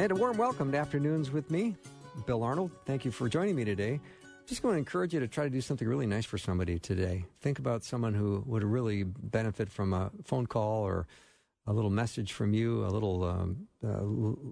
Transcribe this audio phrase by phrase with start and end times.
[0.00, 1.76] And a warm welcome to Afternoons with me,
[2.24, 2.70] Bill Arnold.
[2.86, 4.00] Thank you for joining me today.
[4.46, 7.26] Just going to encourage you to try to do something really nice for somebody today.
[7.42, 11.06] Think about someone who would really benefit from a phone call or
[11.66, 14.00] a little message from you, a little um, uh,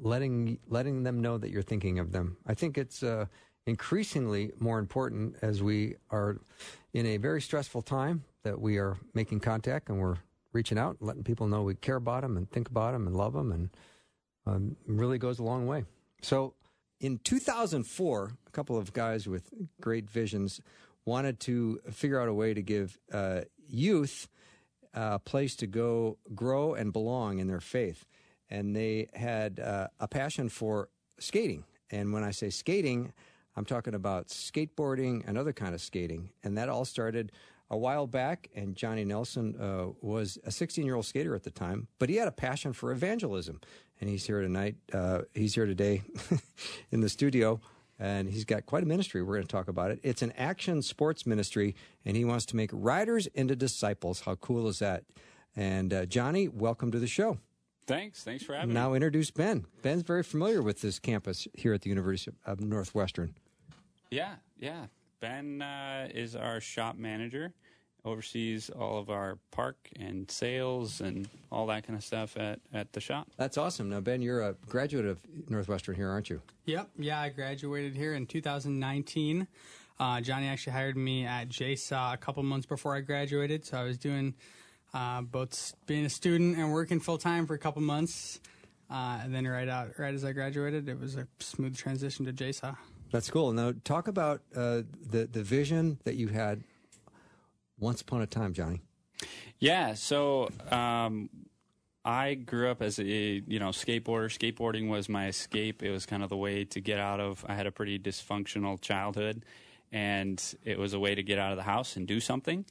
[0.07, 2.37] letting letting them know that you're thinking of them.
[2.47, 3.25] I think it's uh,
[3.67, 6.43] increasingly more important as we are
[6.93, 10.19] in a very stressful time that we are making contact and we're
[10.53, 13.17] reaching out, and letting people know we care about them and think about them and
[13.17, 13.71] love them and
[14.49, 15.85] um, really goes a long way.
[16.23, 16.55] So,
[17.01, 20.61] in 2004, a couple of guys with great visions
[21.05, 24.29] wanted to figure out a way to give uh, youth
[24.95, 28.05] a place to go grow and belong in their faith.
[28.51, 30.89] And they had uh, a passion for
[31.21, 31.65] skating.
[31.91, 33.13] And when I say skating,
[33.57, 36.31] I'm talking about skateboarding and other kind of skating.
[36.43, 37.31] And that all started
[37.71, 38.49] a while back.
[38.55, 42.17] And Jonny Nelson uh, was a 16 year old skater at the time, but he
[42.17, 43.61] had a passion for evangelism
[44.01, 44.77] and he's here tonight.
[44.93, 46.03] Uh, he's here today
[46.91, 47.61] in the studio,
[47.99, 49.23] and he's got quite a ministry.
[49.23, 50.01] We're going to talk about it.
[50.03, 51.75] It's an action sports ministry,
[52.05, 54.21] and he wants to make riders into disciples.
[54.21, 55.05] How cool is that?
[55.57, 57.39] And uh, Jonny, welcome to the show.
[57.87, 58.23] Thanks.
[58.23, 58.91] Thanks for having now me.
[58.91, 59.65] Now introduce Ben.
[59.83, 63.35] Ben's very familiar with this campus here at the University of Northwestern.
[64.11, 64.87] Yeah, yeah.
[65.21, 67.53] Ben uh, is our shop manager
[68.05, 72.93] oversees all of our park and sales and all that kind of stuff at, at
[72.93, 73.29] the shop.
[73.37, 73.91] That's awesome.
[73.91, 75.19] Now, Ben, you're a graduate of
[75.49, 76.41] Northwestern here, aren't you?
[76.67, 76.91] Yep.
[76.99, 79.47] Yeah, I graduated here in 2019.
[80.01, 83.83] Uh, Jonny actually hired me at JSAW a couple months before I graduated, so I
[83.83, 84.35] was doing
[84.95, 88.41] uh, both being a student and working full time for a couple months.
[88.91, 92.33] Uh, and then right out, right as I graduated, it was a smooth transition to
[92.33, 92.77] JSAW.
[93.11, 93.53] That's cool.
[93.53, 96.63] Now, talk about uh, the the vision that you had
[97.79, 98.81] once upon a time, Jonny?
[99.59, 101.29] Yeah, so um,
[102.05, 104.29] I grew up as a you know skateboarder.
[104.29, 105.83] Skateboarding was my escape.
[105.83, 107.45] It was kind of the way to get out of.
[107.49, 109.45] I had a pretty dysfunctional childhood,
[109.93, 112.65] and it was a way to get out of the house and do something.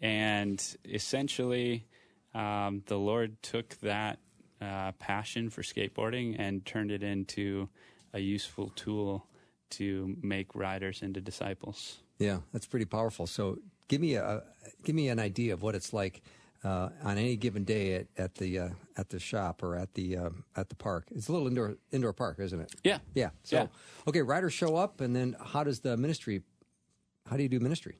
[0.00, 1.86] And essentially,
[2.34, 4.18] um, the Lord took that
[4.60, 7.68] uh, passion for skateboarding and turned it into
[8.12, 9.26] a useful tool
[9.70, 11.98] to make riders into disciples.
[12.18, 13.26] Yeah, that's pretty powerful.
[13.26, 13.58] So,
[13.88, 14.42] give me a
[14.84, 16.22] give me an idea of what it's like
[16.64, 20.16] uh, on any given day at, at the uh, at the shop or at the
[20.16, 21.06] uh, at the park.
[21.14, 22.74] It's a little indoor indoor park, isn't it?
[22.82, 23.30] Yeah, yeah.
[23.42, 23.66] So yeah.
[24.08, 26.42] okay, riders show up, and then how does the ministry?
[27.28, 27.98] How do you do ministry?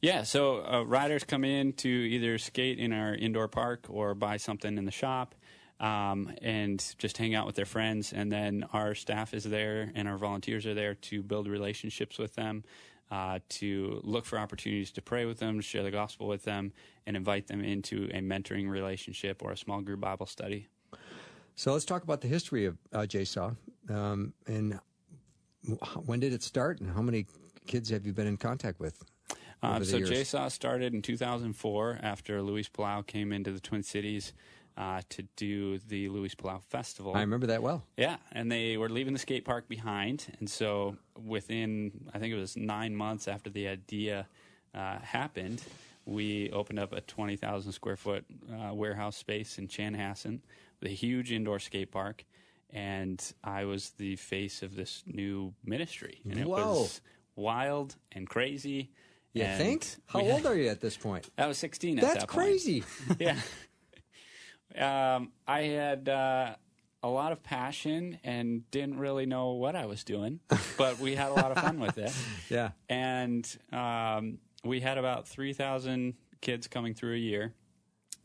[0.00, 4.36] Yeah, so uh, riders come in to either skate in our indoor park or buy
[4.36, 5.34] something in the shop.
[5.78, 8.12] Um, and just hang out with their friends.
[8.12, 12.36] And then our staff is there and our volunteers are there to build relationships with
[12.36, 12.62] them,
[13.12, 16.72] uh, to look for opportunities to pray with them, to share the gospel with them,
[17.06, 20.66] and invite them into a mentoring relationship or a small group Bible study.
[21.54, 23.54] So let's talk about the history of uh, JSAW.
[23.90, 24.80] Um, and
[26.06, 27.26] when did it start, and how many
[27.66, 29.04] kids have you been in contact with?
[29.62, 34.32] Uh, so JSAW started in 2004 after Luis Palau came into the Twin Cities
[34.76, 37.14] uh, to do the Luis Palau Festival.
[37.14, 37.82] I remember that well.
[37.96, 42.38] Yeah, and they were leaving the skate park behind, and so within I think it
[42.38, 44.26] was nine months after the idea
[44.74, 45.62] uh, happened,
[46.04, 50.40] we opened up a twenty thousand square foot uh, warehouse space in Chanhassen
[50.80, 52.24] with a huge indoor skate park,
[52.70, 56.80] and I was the face of this new ministry, and it Whoa.
[56.80, 57.00] was
[57.36, 58.90] wild and crazy.
[59.34, 59.86] You and think?
[60.06, 61.28] How old are you at this point?
[61.38, 61.96] I was sixteen.
[61.96, 62.84] That's at that crazy.
[63.18, 63.36] Yeah.
[64.78, 66.54] Um, I had uh,
[67.02, 70.40] a lot of passion and didn't really know what I was doing,
[70.78, 72.12] but we had a lot of fun with it.
[72.48, 72.70] Yeah.
[72.88, 77.54] And um, we had about 3,000 kids coming through a year.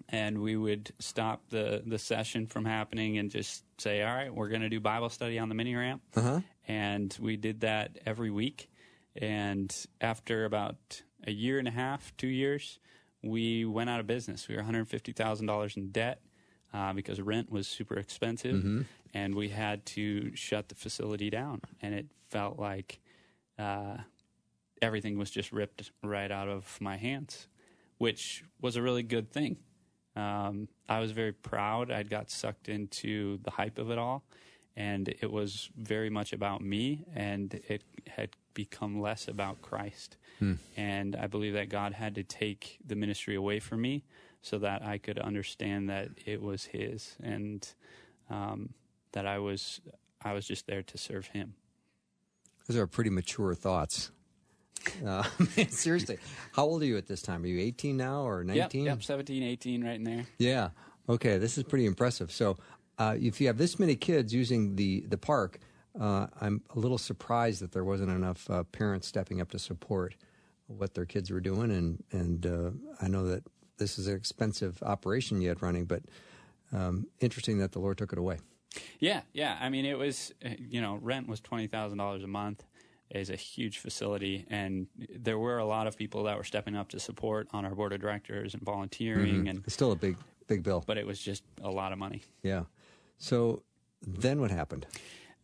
[0.10, 4.48] And we would stop the, the session from happening and just say, all right, we're
[4.48, 6.01] going to do Bible study on the mini ramp.
[6.16, 6.42] Uh-huh.
[6.68, 8.69] And we did that every week.
[9.16, 12.80] And after about a year and a half, two years,
[13.22, 14.48] we went out of business.
[14.48, 16.22] We were $150,000 in debt
[16.74, 18.81] uh, because rent was super expensive, Mm-hmm.
[19.14, 21.62] and we had to shut the facility down.
[21.81, 23.00] And it felt like
[23.58, 23.98] uh,
[24.81, 27.48] everything was just ripped right out of my hands,
[27.98, 29.58] which was a really good thing.
[30.16, 31.92] Um, I was very proud.
[31.92, 34.24] I'd got sucked into the hype of it all,
[34.75, 40.18] and it was very much about me, and it had become less about Christ.
[40.75, 44.04] And I believe that God had to take the ministry away from me
[44.48, 47.68] so that I could understand that it was His, and
[48.30, 48.70] um,
[49.12, 49.82] that I was
[50.22, 51.56] I was just there to serve Him.
[52.68, 54.12] Those are pretty mature thoughts.
[55.06, 55.24] Uh,
[55.70, 56.18] seriously,
[56.54, 57.44] how old are you at this time?
[57.44, 58.86] Are you 18 now or 19?
[58.86, 60.26] Yep, yep, 17, 18, right in there.
[60.38, 60.70] Yeah.
[61.10, 62.32] Okay, this is pretty impressive.
[62.32, 62.58] So,
[62.98, 65.60] uh, if you have this many kids using the the park,
[66.00, 70.16] uh, I'm a little surprised that there wasn't enough uh, parents stepping up to support
[70.68, 71.72] what their kids were doing.
[71.72, 72.72] And and uh,
[73.02, 73.44] I know that
[73.77, 76.03] this is an expensive operation you had running, but
[76.74, 78.38] um, interesting that the Lord took it away.
[79.00, 79.57] Yeah, yeah.
[79.59, 82.63] I mean, it was, uh, you know, rent was twenty thousand dollars a month.
[83.09, 86.89] Is a huge facility, and there were a lot of people that were stepping up
[86.89, 90.62] to support on our board of directors and volunteering, and It's still a big big
[90.62, 90.83] bill.
[90.85, 92.24] but it was just a lot of money.
[92.44, 92.63] Yeah.
[93.18, 93.63] So
[94.06, 94.88] then what happened?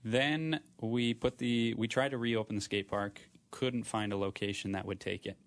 [0.03, 3.21] Then we put the we tried to reopen the skate park,
[3.51, 5.37] couldn't find a location that would take it.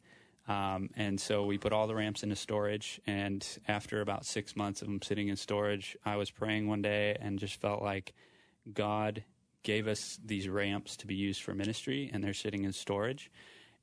[0.48, 3.00] Um, and so we put all the ramps into storage.
[3.06, 7.16] And after about six months of them sitting in storage, I was praying one day
[7.20, 8.14] and just felt like
[8.72, 9.24] God
[9.62, 13.30] gave us these ramps to be used for ministry, and they're sitting in storage.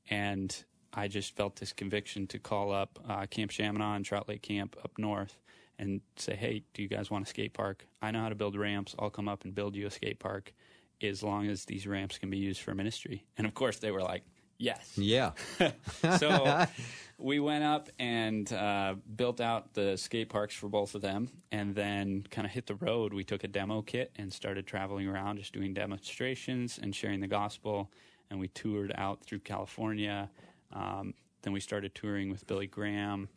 [0.08, 0.64] And
[0.94, 4.76] I just felt this conviction to call up uh, Camp Shamineau and Trout Lake Camp
[4.82, 5.38] up north
[5.78, 7.84] and say, hey, do you guys want a skate park?
[8.00, 8.94] I know how to build ramps.
[8.98, 10.54] I'll come up and build you a skate park
[11.02, 13.26] as long as these ramps can be used for ministry.
[13.36, 14.22] And of course, they were like,
[14.64, 14.92] yes.
[14.96, 15.32] Yeah.
[16.18, 16.66] So
[17.18, 21.74] we went up and uh, built out the skate parks for both of them, and
[21.74, 23.14] then kind of hit the road.
[23.14, 27.26] We took a demo kit and started traveling around, just doing demonstrations and sharing the
[27.28, 27.90] gospel.
[28.30, 30.30] And we toured out through California.
[30.72, 33.28] Um, then we started touring with Billy Graham,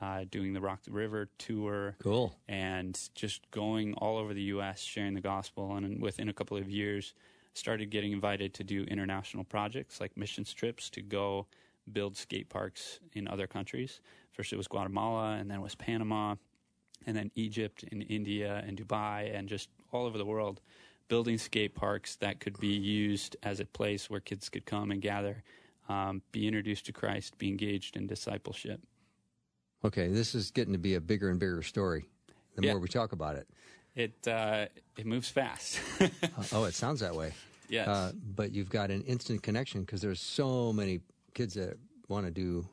[0.00, 2.34] uh, doing the Rock the River tour Cool.
[2.48, 4.80] and just going all over the U.S.
[4.80, 5.76] sharing the gospel.
[5.76, 7.14] And within a couple of years,
[7.54, 11.46] started getting invited to do international projects like missions trips to go
[11.92, 14.00] build skate parks in other countries.
[14.32, 16.36] First, it was Guatemala, and then it was Panama,
[17.06, 20.60] and then Egypt and India and Dubai, and just all over the world,
[21.08, 25.02] building skate parks that could be used as a place where kids could come and
[25.02, 25.42] gather,
[25.88, 28.80] um, be introduced to Christ, be engaged in discipleship.
[29.84, 32.04] Okay, this is getting to be a bigger and bigger story.
[32.54, 32.72] The Yeah.
[32.72, 33.48] more we talk about it.
[33.94, 34.66] It uh,
[34.96, 35.78] it moves fast.
[36.00, 37.32] Uh, oh, it sounds that way.
[37.68, 37.86] yes.
[37.86, 41.00] Uh, but you've got an instant connection because there's so many
[41.34, 41.76] kids that
[42.08, 42.66] want to do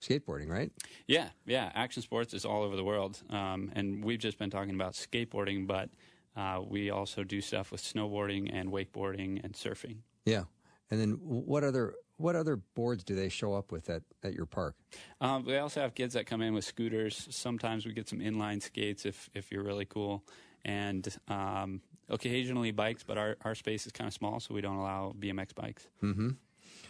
[0.00, 0.72] skateboarding, right?
[1.06, 1.70] Yeah, yeah.
[1.74, 5.66] Action sports is all over the world, um, and we've just been talking about skateboarding,
[5.66, 5.88] but
[6.36, 9.98] uh, we also do stuff with snowboarding and wakeboarding and surfing.
[10.24, 10.44] Yeah.
[10.90, 14.46] And then what other what other boards do they show up with at, at your
[14.46, 14.74] park?
[15.20, 17.28] Um, we also have kids that come in with scooters.
[17.30, 20.24] Sometimes we get some inline skates if if you're really cool,
[20.66, 21.80] and um,
[22.10, 23.02] occasionally bikes.
[23.02, 25.86] But our our space is kind of small, so we don't allow BMX bikes.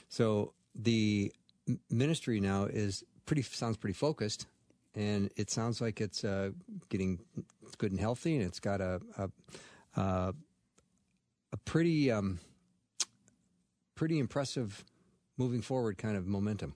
[0.09, 1.33] So the
[1.91, 4.47] ministry now is pretty sounds pretty focused,
[4.95, 6.51] and it sounds like it's uh,
[6.89, 7.21] getting
[7.79, 10.33] good and healthy, and it's got a a, uh,
[11.53, 12.41] a pretty um,
[13.95, 14.85] pretty impressive
[15.37, 16.75] moving forward kind of momentum.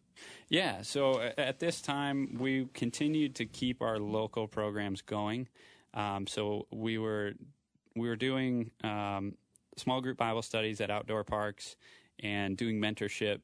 [0.51, 5.49] Yeah, so at this time, we continued to keep our local programs going.
[5.95, 7.33] Um, so we were
[7.97, 9.35] we were doing um,
[9.77, 11.77] small group Bible studies at outdoor parks
[12.23, 13.41] and doing mentorship.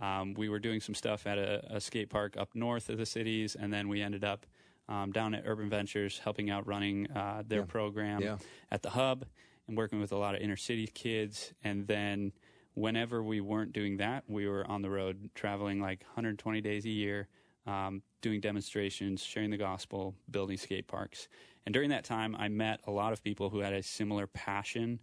[0.00, 3.06] Um, we were doing some stuff at a, a skate park up north of the
[3.06, 4.46] cities, and then we ended up
[4.88, 8.36] um, down at Urban Ventures helping out running uh, their program Yeah.
[8.70, 9.24] at the hub
[9.66, 11.52] and working with a lot of inner city kids.
[11.64, 12.32] And then
[12.74, 16.90] whenever we weren't doing that, we were on the road traveling like 120 days a
[16.90, 17.26] year,
[17.66, 21.28] um, doing demonstrations, sharing the gospel, building skate parks.
[21.66, 25.00] And during that time, I met a lot of people who had a similar passion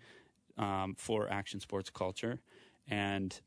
[0.57, 2.39] um, for action sports culture
[2.87, 3.39] and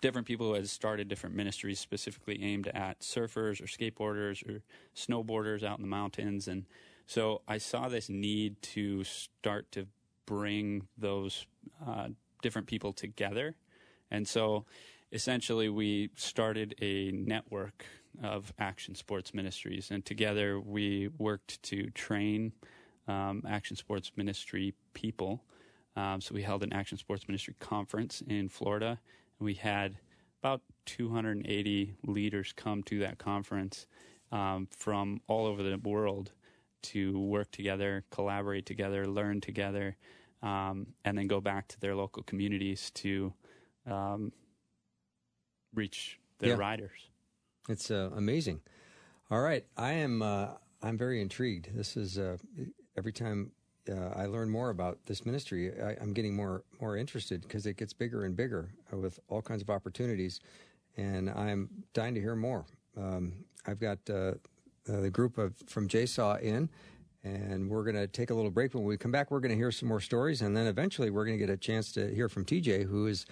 [0.00, 4.62] different people who had started different ministries specifically aimed at surfers or skateboarders or
[4.96, 6.48] snowboarders out in the mountains.
[6.48, 6.64] And
[7.06, 9.86] so I saw this need to start to
[10.26, 11.46] bring those
[11.86, 12.08] uh,
[12.42, 13.56] different people together.
[14.10, 14.64] And so
[15.12, 17.84] essentially we started a network
[18.22, 19.90] of action sports ministries.
[19.90, 22.52] And together we worked to train
[23.08, 25.44] um, action sports ministry people.
[25.96, 28.98] Um, so we held an action sports ministry conference in Florida.
[29.38, 29.96] And we had
[30.42, 33.86] about 280 leaders come to that conference
[34.32, 36.32] um, from all over the world
[36.82, 39.96] to work together, collaborate together, learn together,
[40.42, 43.34] um, and then go back to their local communities to
[43.86, 44.32] um,
[45.74, 46.56] reach their Yeah.
[46.56, 47.10] riders.
[47.68, 48.60] It's uh, amazing.
[49.30, 50.22] All right, I am.
[50.22, 50.48] Uh,
[50.82, 51.76] I'm very intrigued.
[51.76, 52.36] This is uh,
[52.96, 53.52] every time
[53.88, 57.76] uh, I learn more about this ministry, I, I'm getting more more interested because it
[57.76, 60.40] gets bigger and bigger with all kinds of opportunities,
[60.96, 62.64] and I'm dying to hear more.
[62.96, 63.32] Um,
[63.66, 66.68] I've got uh, uh, the group of from JSAW in,
[67.22, 68.74] and we're going to take a little break.
[68.74, 71.24] When we come back, we're going to hear some more stories, and then eventually we're
[71.24, 73.26] going to get a chance to hear from TJ, who is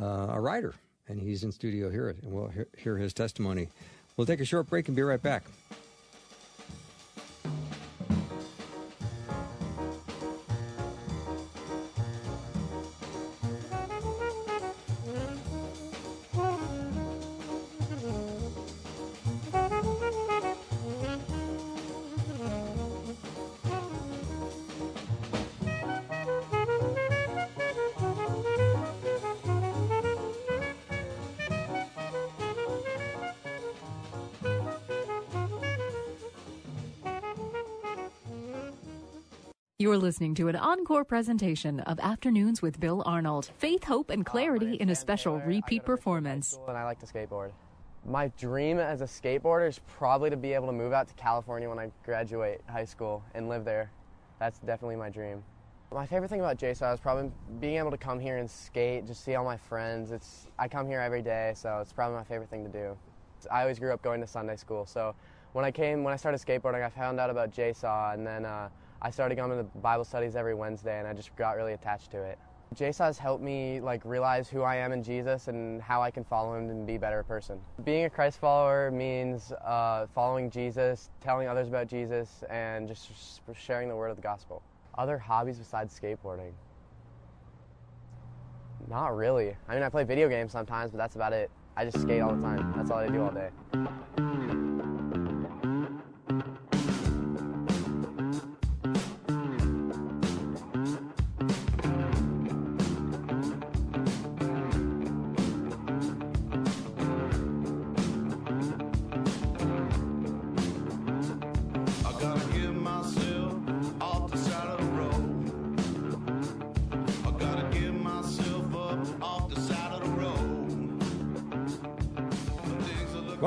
[0.00, 0.74] uh, a rider,
[1.08, 3.68] and he's in studio here, and we'll hear, his testimony.
[4.16, 5.44] We'll take a short break and be right back.
[39.84, 43.50] You're listening to an encore presentation of Afternoons with Bill Arnold.
[43.58, 46.58] Faith, hope, and clarity in a special repeat performance.
[46.66, 47.50] And I like to skateboard.
[48.06, 51.68] My dream as a skateboarder is probably to be able to move out to California
[51.68, 53.90] when I graduate high school and live there.
[54.38, 55.44] That's definitely my dream.
[55.92, 59.22] My favorite thing about JSAW is probably being able to come here and skate, just
[59.22, 60.12] see all my friends.
[60.12, 62.96] It's I come here every day, so it's probably my favorite thing to do.
[63.52, 65.14] I always grew up going to Sunday school, so
[65.52, 68.70] when I came, when I started skateboarding, I found out about JSAW, and then uh,
[69.04, 72.22] I started going to Bible studies every Wednesday, and I just got really attached to
[72.22, 72.38] it.
[72.74, 76.24] JSAW has helped me like realize who I am in Jesus and how I can
[76.24, 77.60] follow Him and be a better person.
[77.84, 83.90] Being a Christ follower means uh, following Jesus, telling others about Jesus, and just sharing
[83.90, 84.62] the word of the gospel.
[84.96, 86.52] Other hobbies besides skateboarding?
[88.88, 89.54] Not really.
[89.68, 91.50] I mean, I play video games sometimes, but that's about it.
[91.76, 92.72] I just skate all the time.
[92.74, 94.63] That's all I do all day.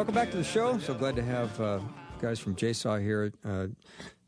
[0.08, 0.78] Welcome back to the show.
[0.78, 1.80] So glad to have uh,
[2.22, 3.68] guys from JSAW here, uh,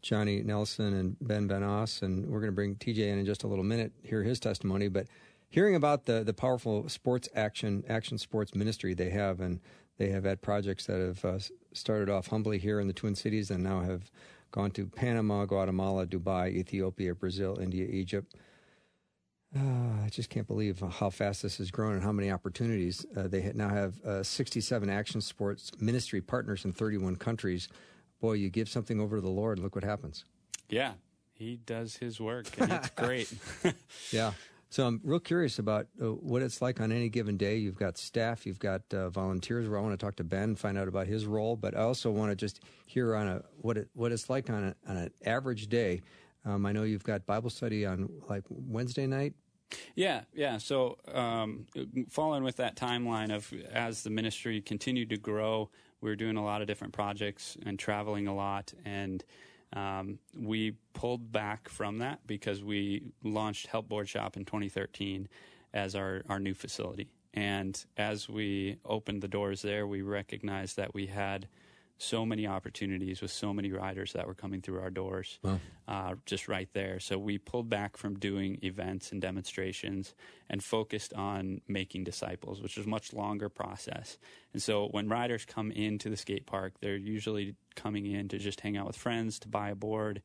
[0.01, 3.47] Jonny Nelson and Ben Benos, and we're going to bring TJ in in just a
[3.47, 4.89] little minute, hear his testimony.
[4.89, 5.07] But
[5.47, 9.61] hearing about the the powerful sports action action sports ministry they have, and
[9.97, 11.39] they have had projects that have uh,
[11.71, 14.11] started off humbly here in the Twin Cities and now have
[14.51, 18.35] gone to Panama, Guatemala, Dubai, Ethiopia, Brazil, India, Egypt.
[19.55, 23.05] Uh, I just can't believe how fast this has grown and how many opportunities.
[23.17, 27.67] Uh, they now have uh, 67 action sports ministry partners in 31 countries.
[28.21, 30.23] Boy, you give something over to the Lord, look what happens.
[30.69, 30.93] Yeah,
[31.33, 33.33] he does his work, and it's great.
[34.11, 34.33] yeah.
[34.69, 37.57] So I'm real curious about uh, what it's like on any given day.
[37.57, 39.67] You've got staff, you've got uh, volunteers.
[39.67, 42.11] Where I want to talk to Ben, find out about his role, but I also
[42.11, 45.11] want to just hear on a what it what it's like on, a, on an
[45.25, 46.01] average day
[46.49, 49.33] um, I know you've got Bible study on like Wednesday night.
[49.95, 50.57] Yeah, yeah.
[50.57, 51.67] So, um,
[52.09, 55.69] following with that timeline of as the ministry continued to grow,
[56.01, 59.23] we were doing a lot of different projects and traveling a lot, and
[59.73, 65.27] um, we pulled back from that because we launched Help Board Shop in 2013
[65.73, 67.11] as our, our new facility.
[67.35, 71.47] And as we opened the doors there, we recognized that we had
[72.01, 75.59] so many opportunities with so many riders that were coming through our doors wow.
[75.87, 76.97] uh, just right there.
[76.99, 80.15] So we pulled back from doing events and demonstrations
[80.49, 84.17] and focused on making disciples, which is a much longer process.
[84.53, 88.61] And so when riders come into the skate park, they're usually coming in to just
[88.61, 90.21] hang out with friends, to buy a board,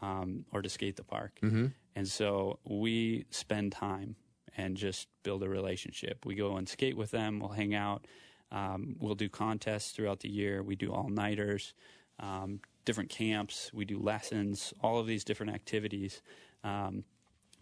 [0.00, 1.38] um, or to skate the park.
[1.40, 1.66] Mm-hmm.
[1.94, 4.16] And so we spend time
[4.56, 6.26] and just build a relationship.
[6.26, 8.06] We go and skate with them, we'll hang out
[8.52, 10.62] um, we'll do contests throughout the year.
[10.62, 11.72] We do all nighters,
[12.20, 13.70] um, different camps.
[13.72, 16.22] We do lessons, all of these different activities.
[16.62, 17.04] Um,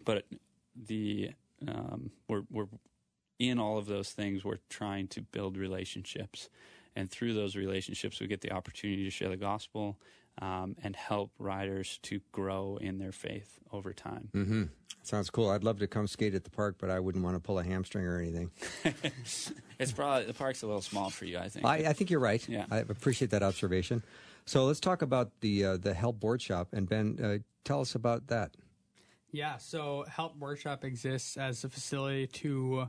[0.03, 0.25] but
[0.75, 1.31] the
[1.67, 2.67] um, we're we're
[3.39, 4.43] in all of those things.
[4.43, 6.49] We're trying to build relationships,
[6.95, 9.97] and through those relationships, we get the opportunity to share the gospel
[10.39, 14.29] um, and help riders to grow in their faith over time.
[14.33, 14.63] Mm-hmm.
[15.03, 15.49] Sounds cool.
[15.49, 17.63] I'd love to come skate at the park, but I wouldn't want to pull a
[17.63, 18.51] hamstring or anything.
[19.79, 21.39] it's probably the park's a little small for you.
[21.39, 21.65] I think.
[21.65, 22.47] I, I think you're right.
[22.47, 22.65] Yeah.
[22.69, 24.03] I appreciate that observation.
[24.45, 27.95] So let's talk about the uh, the Help Board Shop, and Ben, uh, tell us
[27.95, 28.51] about that.
[29.31, 29.57] Yeah.
[29.57, 32.87] So Help Board Shop exists as a facility to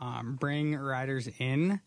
[0.00, 1.80] um, bring riders in.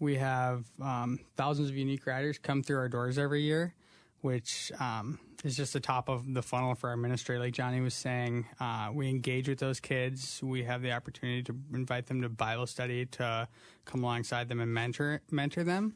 [0.00, 3.74] We have um, thousands of unique riders come through our doors every year.
[4.20, 7.38] Which um, is just the top of the funnel for our ministry.
[7.38, 10.40] Like Jonny was saying, uh, we engage with those kids.
[10.42, 13.48] We have the opportunity to invite them to Bible study, to
[13.84, 15.94] come alongside them and mentor mentor them.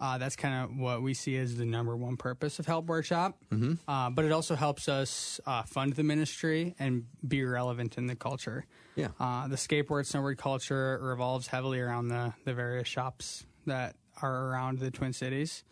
[0.00, 3.06] Uh, that's kind of what we see as the number one purpose of Help Board
[3.06, 3.38] Shop.
[3.52, 3.74] Mm-hmm.
[3.88, 8.16] Uh, but it also helps us uh, fund the ministry and be relevant in the
[8.16, 8.66] culture.
[8.96, 9.08] Yeah.
[9.20, 14.80] Uh, the skateboard snowboard culture revolves heavily around the, the various shops that are around
[14.80, 15.62] the Twin Cities.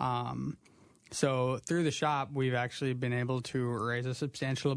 [0.00, 0.56] Um,
[1.10, 4.76] so through the shop, we've actually been able to raise a substantial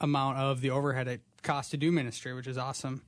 [0.00, 3.02] amount of the overhead it costs to do ministry, which is awesome.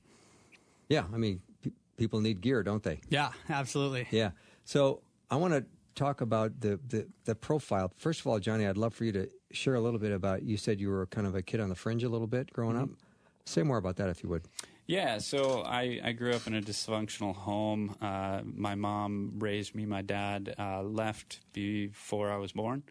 [0.89, 2.99] Yeah, I mean, pe- people need gear, don't they?
[3.09, 4.07] Yeah, absolutely.
[4.11, 4.31] Yeah.
[4.65, 5.65] So I want to
[5.95, 7.91] talk about the, the, the profile.
[7.97, 10.43] First of all, Jonny, I'd love for you to share a little bit about.
[10.43, 12.75] You said you were kind of a kid on the fringe a little bit growing
[12.75, 12.83] mm-hmm.
[12.83, 12.99] up.
[13.45, 14.43] Say more about that, if you would.
[14.87, 17.95] Yeah, so I, I grew up in a dysfunctional home.
[17.99, 19.85] Uh, my mom raised me.
[19.85, 22.83] My dad uh, left before I was born.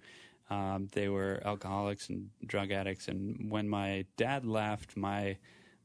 [0.51, 3.07] Um, they were alcoholics and drug addicts.
[3.07, 5.37] And when my dad left, my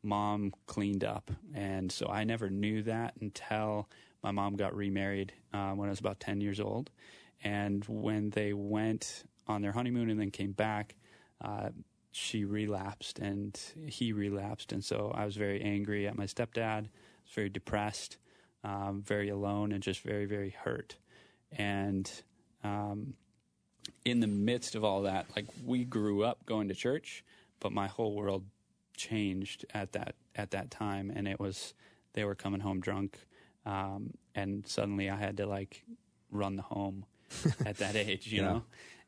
[0.02, 1.30] mom cleaned up.
[1.54, 3.88] And so I never knew that until
[4.24, 6.90] my mom got remarried uh, when I was about 10 years old.
[7.44, 10.96] And when they went on their honeymoon and then came back,
[11.40, 11.70] uh,
[12.12, 14.72] she relapsed and he relapsed.
[14.72, 16.90] And so I was very angry at my stepdad, I
[17.26, 18.18] was very depressed,
[18.64, 20.98] um, very alone, and just very, very hurt.
[21.52, 22.12] And
[22.64, 23.14] um,
[24.06, 27.24] in the midst of all that, like we grew up going to church,
[27.60, 28.44] but my whole world
[28.98, 31.74] changed at that at that time, and it was
[32.14, 33.18] they were coming home drunk,
[33.66, 35.84] um, and suddenly I had to like
[36.32, 37.06] run the home
[37.66, 38.48] at that age, you Yeah.
[38.48, 38.64] know,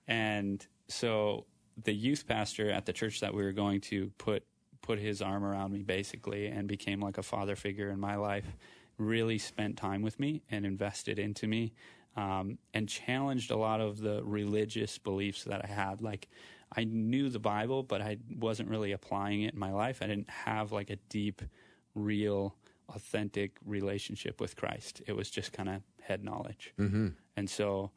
[0.08, 1.46] and so
[1.84, 4.44] the youth pastor at the church that we were going to put
[4.82, 8.58] put his arm around me basically and became like a father figure in my life
[8.98, 11.72] really spent time with me and invested into me
[12.16, 16.02] um, and challenged a lot of the religious beliefs that i had.
[16.02, 16.28] Like
[16.76, 20.02] i knew the bible but i wasn't really applying it in my life.
[20.02, 21.42] I didn't have like a deep
[21.94, 22.56] real
[22.90, 25.02] authentic relationship with christ.
[25.08, 26.74] It was just kind of head knowledge.
[26.80, 27.10] Mm-hmm.
[27.38, 27.92] and so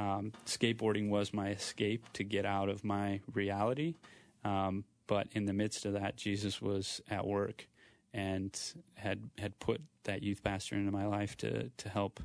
[0.00, 3.96] um, skateboarding was my escape to get out of my reality.
[4.44, 7.66] Um, but in the midst of that, Jesus was at work
[8.14, 8.58] and
[8.94, 12.20] had had put that youth pastor into my life to to help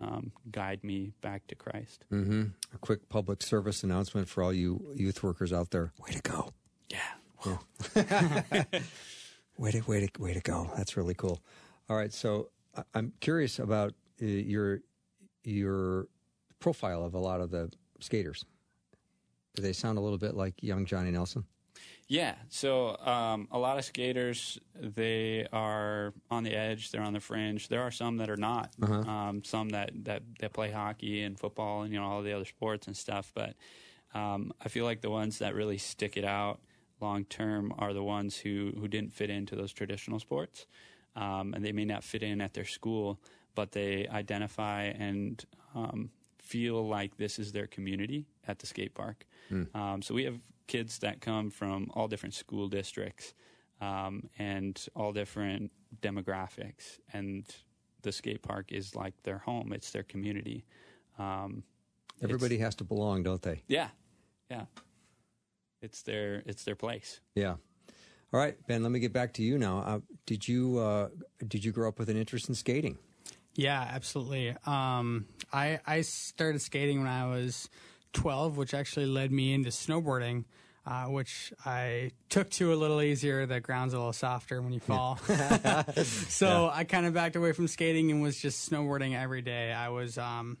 [0.00, 2.04] um, guide me back to Christ.
[2.12, 2.44] Mm-hmm.
[2.72, 5.92] A quick public service announcement for all you youth workers out there.
[5.98, 6.52] Way to go.
[6.88, 7.58] Yeah.
[9.56, 10.70] Way to way to way to go.
[10.76, 11.42] That's really cool.
[11.90, 12.50] All right, so
[12.94, 14.82] I'm curious about uh, your
[15.42, 16.06] your
[16.60, 18.44] profile of a lot of the skaters.
[19.54, 21.44] Do they sound a little bit like young Jonny Nelson?
[22.08, 22.36] Yeah.
[22.48, 26.90] So um, a lot of skaters, they are on the edge.
[26.90, 27.68] They're on the fringe.
[27.68, 28.70] There are some that are not.
[29.06, 32.46] Um, some that, that that play hockey and football and you know all the other
[32.46, 33.30] sports and stuff.
[33.34, 33.54] But
[34.14, 36.60] um, I feel like the ones that really stick it out
[37.00, 40.66] long term are the ones who who didn't fit into those traditional sports,
[41.14, 43.20] um, and they may not fit in at their school,
[43.54, 45.44] but they identify and
[45.74, 46.10] um,
[46.48, 49.26] feel like this is their community at the skate park.
[49.74, 53.34] Um, so we have kids that come from all different school districts
[53.80, 55.70] um, and all different
[56.02, 57.44] demographics, and
[58.02, 59.72] the skate park is like their home.
[59.72, 60.64] It's their community.
[61.18, 61.62] Um,
[62.22, 63.62] Everybody has to belong, don't they?
[63.68, 63.88] yeah,
[64.50, 64.64] yeah.
[65.80, 67.20] It's their it's their place.
[67.34, 67.54] Yeah.
[68.32, 68.82] All right, Ben.
[68.82, 69.78] Let me get back to you now.
[69.78, 71.08] Uh, did you uh,
[71.46, 72.98] did you grow up with an interest in skating?
[73.54, 74.56] Yeah, absolutely.
[74.66, 77.68] Um, I I started skating when I was
[78.12, 80.44] 12, which actually led me into snowboarding,
[80.86, 83.46] uh, which I took to a little easier.
[83.46, 85.16] The ground's a little softer when you fall.
[86.04, 89.72] so I kind of backed away from skating and was just snowboarding every day.
[89.72, 90.56] I was um,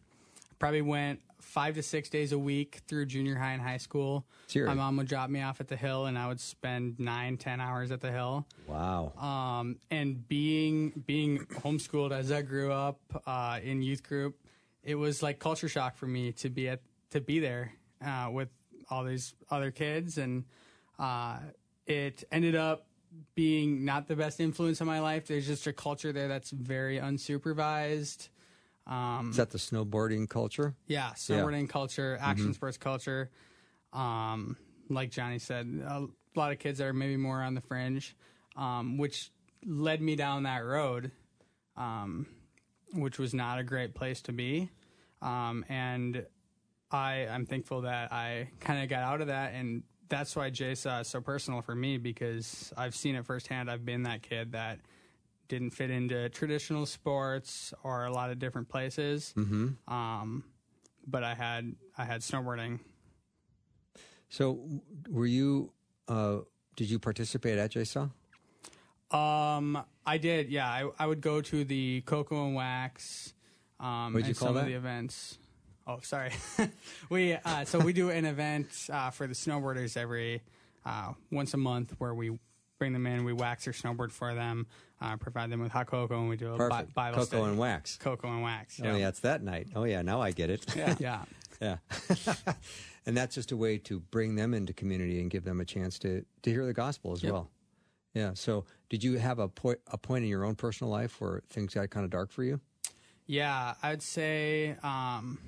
[0.58, 4.26] probably went five to six days a week through junior high and high school.
[4.48, 4.76] Seriously?
[4.76, 7.60] My mom would drop me off at the hill, and I would spend nine, ten
[7.60, 9.12] hours at the hill Wow.
[9.18, 14.36] um, and being being homeschooled as I grew up uh, in youth group,
[14.88, 17.74] it was like culture shock for me to be at to be there
[18.04, 18.48] uh, with
[18.88, 20.44] all these other kids, and
[20.98, 21.38] uh,
[21.86, 22.86] it ended up
[23.34, 25.26] being not the best influence on my life.
[25.26, 28.28] There's just a culture there that's very unsupervised.
[29.30, 30.74] Is that the snowboarding culture?
[30.86, 33.30] Yeah, snowboarding culture, action sports culture.
[33.92, 34.56] Um,
[34.88, 38.16] like Jonny said, a lot of kids are maybe more on the fringe,
[38.56, 39.30] um, which
[39.66, 41.10] led me down that road,
[41.76, 42.26] um,
[42.94, 44.70] which was not a great place to be.
[45.22, 46.24] Um, and
[46.90, 51.02] I, I'm thankful that I kind of got out of that, and that's why JSAW
[51.02, 53.70] is so personal for me because I've seen it firsthand.
[53.70, 54.80] I've been that kid that
[55.48, 59.34] didn't fit into traditional sports or a lot of different places.
[59.36, 59.92] Mm-hmm.
[59.92, 60.44] Um,
[61.06, 62.80] but I had I had snowboarding
[64.28, 64.60] So,
[65.08, 65.72] were you?
[66.06, 66.40] Uh,
[66.76, 68.10] did you participate at JSAW?
[69.10, 70.50] Um, I did.
[70.50, 73.32] Yeah, I, I would go to the Cocoa and Wax.
[73.80, 74.60] Um, What'd you call some that?
[74.62, 75.38] of the events.
[75.86, 76.32] Oh, sorry.
[77.10, 80.42] we uh, so we do an event uh, for the snowboarders every
[80.84, 82.38] uh, once a month where we
[82.78, 84.66] bring them in, we wax their snowboard for them,
[85.00, 86.94] uh, provide them with hot cocoa, and we do a bi- Perfect.
[86.94, 87.42] Bible Cocoa study.
[87.44, 87.96] and wax.
[87.96, 88.80] Cocoa and wax.
[88.84, 89.68] Oh yeah, it's that night.
[89.74, 90.64] Oh yeah, now I get it.
[90.76, 90.94] yeah.
[91.00, 91.22] yeah.
[91.60, 91.76] Yeah.
[93.06, 95.98] and that's just a way to bring them into community and give them a chance
[96.00, 97.32] to, to hear the gospel as Yep.
[97.32, 97.50] well.
[98.14, 98.32] Yeah.
[98.34, 101.74] So, did you have a point a point in your own personal life where things
[101.74, 102.60] got kind of dark for you?
[103.28, 105.38] Yeah, I'd say um,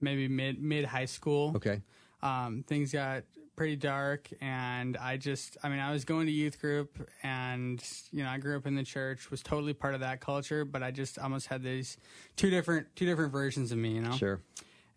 [0.00, 1.52] maybe mid mid high school.
[1.56, 1.80] Okay.
[2.22, 3.22] um, things got
[3.54, 8.24] pretty dark and i just i mean i was going to youth group and you
[8.24, 10.90] know i grew up in the church was totally part of that culture but i
[10.90, 11.98] just almost had these
[12.34, 14.40] two different two different versions of me you know Sure.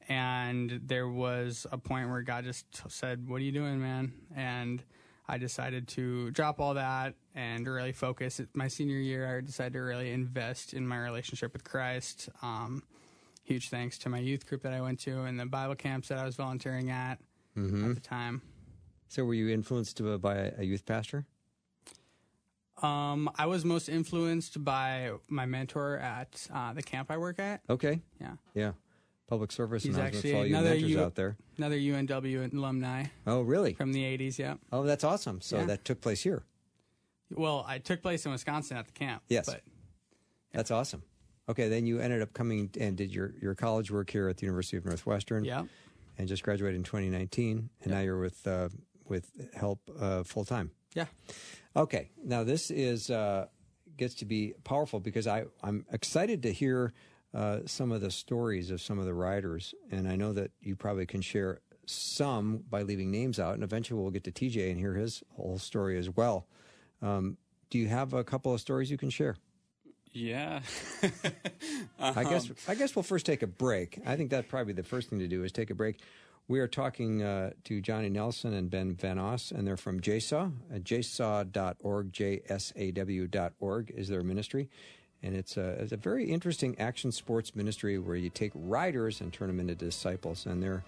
[0.07, 4.81] and there was a point where god just said what are you doing man and
[5.27, 9.79] i decided to drop all that and really focus my senior year i decided to
[9.79, 12.83] really invest in my relationship with christ um,
[13.43, 16.17] huge thanks to my youth group that i went to and the bible camps that
[16.17, 17.19] i was volunteering at
[17.57, 17.89] Mm-hmm.
[17.89, 18.41] at the time
[19.07, 21.25] So, were you influenced by a, a youth pastor?
[22.81, 27.61] um, i was most influenced by my mentor at uh, the camp i work at
[27.69, 28.01] Okay.
[28.19, 28.71] yeah Yeah.
[29.27, 31.35] Public service He's announcement for all you U- out there.
[31.57, 33.73] another unw alumni Oh, really?
[33.73, 35.41] from the 80s yeah Oh, that's awesome.
[35.41, 35.65] So Yeah.
[35.65, 36.43] that took place here.
[37.31, 39.45] well i took place in wisconsin at the camp Yes.
[39.47, 39.61] but
[40.53, 41.03] That's awesome.
[41.49, 44.45] Okay, then you ended up coming and did your, your college work here at the
[44.47, 45.43] University of Northwestern.
[45.45, 45.63] yeah
[46.17, 48.69] and just graduated in 2019, and now you're with uh,
[49.05, 50.71] with Help uh, full time.
[50.95, 51.05] yeah
[51.75, 53.47] Okay, now this is uh,
[53.97, 56.93] gets to be powerful because I I'm excited to hear
[57.35, 60.75] uh, some of the stories of some of the riders, and I know that you
[60.75, 64.79] probably can share some by leaving names out, and eventually we'll get to TJ and
[64.79, 66.47] hear his whole story as well.
[67.01, 67.37] Um,
[67.69, 69.35] do you have a couple of stories you can share?
[70.13, 70.61] Yeah.
[71.99, 73.99] I guess I guess we'll first take a break.
[74.05, 75.99] I think that's probably the first thing to do is take a break.
[76.47, 80.51] We are talking uh, to Jonny Nelson and Ben Van Oss, and they're from JSAW.
[80.73, 84.69] Uh, JSAW.org, J-S-A-W.org is their ministry.
[85.25, 89.33] And it's a, it's a very interesting action sports ministry where you take riders and
[89.33, 90.45] turn them into disciples.
[90.45, 90.83] And they're,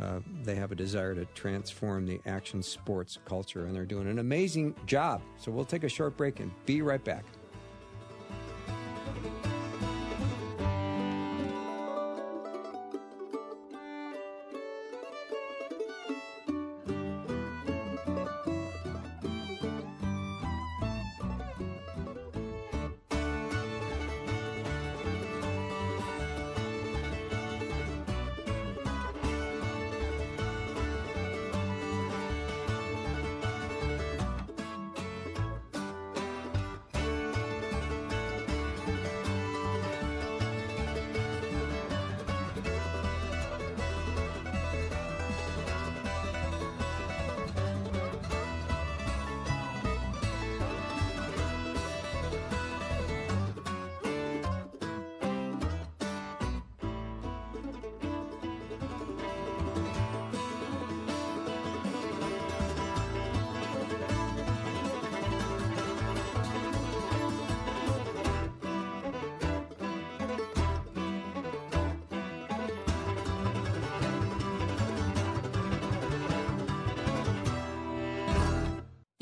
[0.00, 4.20] uh, they have a desire to transform the action sports culture, and they're doing an
[4.20, 5.20] amazing job.
[5.38, 7.24] So we'll take a short break and be right back.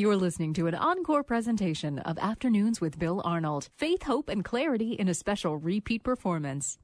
[0.00, 3.68] You're listening to an encore presentation of Afternoons with Bill Arnold.
[3.78, 6.78] Faith, hope, and clarity in a special repeat performance.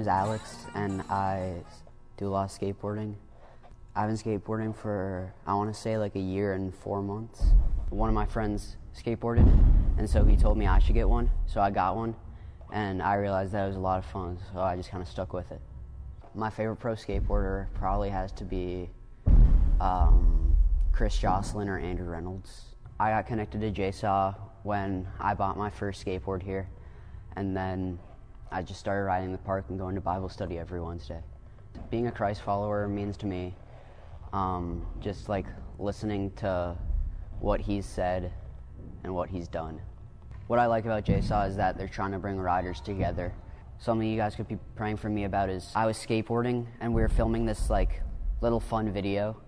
[0.00, 1.56] Name is Alex, and I
[2.16, 3.16] do a lot of skateboarding.
[3.94, 7.44] I've been skateboarding for, I want to say, like a year and four months.
[7.90, 9.46] One of my friends skateboarded,
[9.98, 12.16] and so he told me I should get one, so I got one,
[12.72, 15.08] and I realized that it was a lot of fun, so I just kind of
[15.08, 15.60] stuck with it.
[16.34, 18.88] My favorite pro skateboarder probably has to be
[19.82, 20.56] um,
[20.92, 22.74] Chris Joslin or Andrew Reynolds.
[22.98, 26.70] I got connected to JSAW when I bought my first skateboard here,
[27.36, 27.98] and then
[28.52, 31.20] I just started riding in the park and going to Bible study every Wednesday.
[31.88, 33.54] Being a Christ follower means to me
[34.32, 35.46] um, just like
[35.78, 36.76] listening to
[37.38, 38.32] what he's said
[39.04, 39.80] and what he's done.
[40.48, 43.32] What I like about JSAW is that they're trying to bring riders together.
[43.78, 47.02] Something you guys could be praying for me about is I was skateboarding and we
[47.02, 48.02] were filming this like
[48.40, 49.40] little fun video.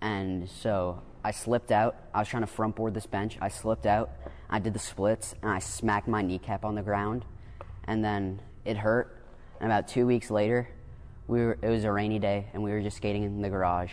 [0.00, 1.94] And so I slipped out.
[2.12, 3.38] I was trying to front board this bench.
[3.40, 4.10] I slipped out.
[4.50, 7.24] I did the splits and I smacked my kneecap on the ground.
[7.92, 9.22] And then it hurt.
[9.60, 10.66] And about two weeks later,
[11.26, 13.92] we were, it was a rainy day and we were just skating in the garage.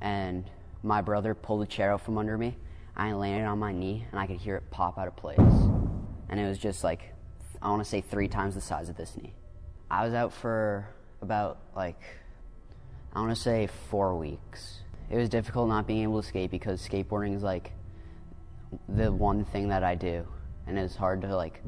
[0.00, 0.50] And
[0.82, 2.56] my brother pulled a chair out from under me.
[2.96, 5.38] I landed on my knee and I could hear it pop out of place.
[5.38, 7.14] And it was just like,
[7.62, 9.32] I want to say three times the size of this knee.
[9.88, 10.88] I was out for
[11.22, 12.00] about like,
[13.12, 14.80] I want to say four weeks.
[15.08, 17.70] It was difficult not being able to skate because skateboarding is like
[18.88, 20.26] the one thing that I do.
[20.66, 21.62] And it's hard to like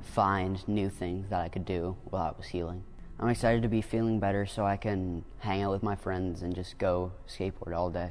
[0.00, 2.84] find new things that I could do while I was healing.
[3.18, 6.54] I'm excited to be feeling better so I can hang out with my friends and
[6.54, 8.10] just go skateboard all day.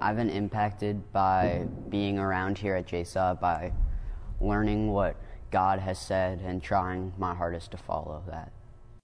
[0.00, 3.72] I've been impacted by being around here at JSAW by
[4.40, 5.16] learning what
[5.50, 8.52] God has said and trying my hardest to follow that.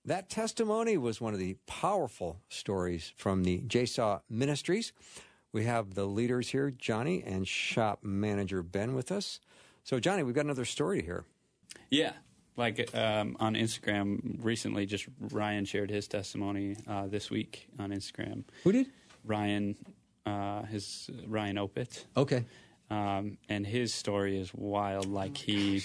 [0.05, 4.93] That testimony was one of the powerful stories from the JSAW Ministries.
[5.53, 9.39] We have the leaders here, Jonny and shop manager Ben, with us.
[9.85, 11.25] So, Jonny, we've got another story to hear.
[11.91, 12.13] Yeah.
[12.57, 18.45] Like um, on Instagram recently, just Ryan shared his testimony uh, this week on Instagram.
[18.65, 18.87] Who did?
[19.25, 19.77] Ryan,
[20.27, 22.05] uh, his Ryan Opit.
[22.17, 22.45] Okay.
[22.91, 25.07] Um, and his story is wild.
[25.07, 25.83] Like he,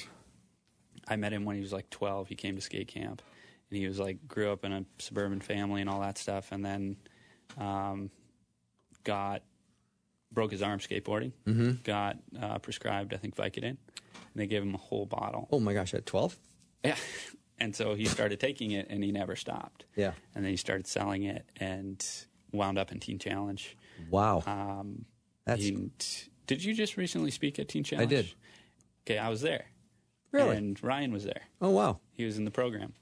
[1.08, 2.28] I met him when he was like 12.
[2.28, 3.22] He came to skate camp,
[3.70, 6.66] and he was like grew up in a suburban family and all that stuff, and
[6.66, 6.98] then
[7.58, 8.12] um,
[9.06, 9.42] got
[10.34, 11.32] broke his arm skateboarding.
[11.46, 11.72] Mm-hmm.
[11.84, 13.78] Got uh, prescribed, I think, Vicodin,
[14.38, 15.48] and they gave him a whole bottle.
[15.52, 16.38] Oh my gosh, at 12?
[16.86, 16.96] Yeah.
[17.60, 19.86] And so he started taking it, and he never stopped.
[19.96, 20.12] Yeah.
[20.36, 22.06] And then he started selling it, and
[22.52, 23.76] wound up in Teen Challenge.
[24.12, 24.44] Wow.
[24.46, 25.06] Um,
[25.46, 25.90] That's he-
[26.46, 28.12] did you just recently speak at Teen Challenge?
[28.14, 28.34] I did.
[29.08, 29.66] Okay, I was there.
[30.32, 30.56] Really?
[30.56, 31.42] And Ryan was there.
[31.60, 32.00] Oh, wow.
[32.12, 32.94] He was in the program.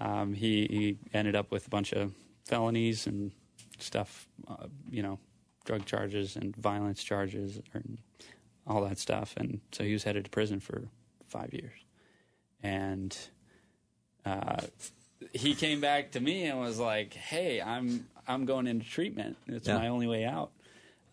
[0.00, 2.12] Um, he, he ended up with a bunch of
[2.44, 3.30] felonies and
[3.78, 5.20] stuff, uh, you know,
[5.64, 7.98] drug charges and violence charges and
[8.66, 9.34] all that stuff.
[9.36, 10.88] And so he was headed to prison for
[11.26, 11.72] five years.
[12.62, 13.16] And
[14.24, 14.62] uh,
[15.32, 19.36] he came back to me and was like, "Hey, I'm I'm going into treatment.
[19.48, 19.78] It's Yeah.
[19.78, 20.52] my only way out."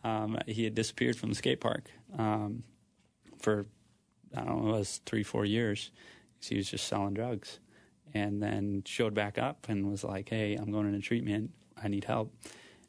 [0.03, 2.63] Um, he had disappeared from the skate park um,
[3.39, 3.65] for
[4.35, 5.91] I don't know, it was three four years.
[6.39, 7.59] He was just selling drugs,
[8.13, 11.49] and then showed back up and was like, "Hey, I'm going into treatment.
[11.81, 12.31] I need help."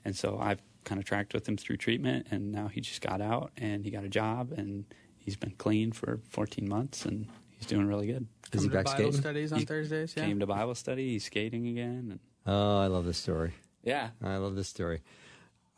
[0.05, 3.20] And so I've kind of tracked with him through treatment, and now he just got
[3.20, 4.85] out and he got a job and
[5.18, 8.26] he's been clean for 14 months and he's doing really good.
[8.53, 9.20] Is he Come to back Bible skating?
[9.20, 10.14] studies on He Thursdays.
[10.16, 10.24] Yeah.
[10.26, 11.11] Came to Bible study.
[11.11, 12.09] He's skating again.
[12.11, 13.53] And Oh, I love this story.
[13.85, 14.09] yeah.
[14.20, 15.00] I love this story.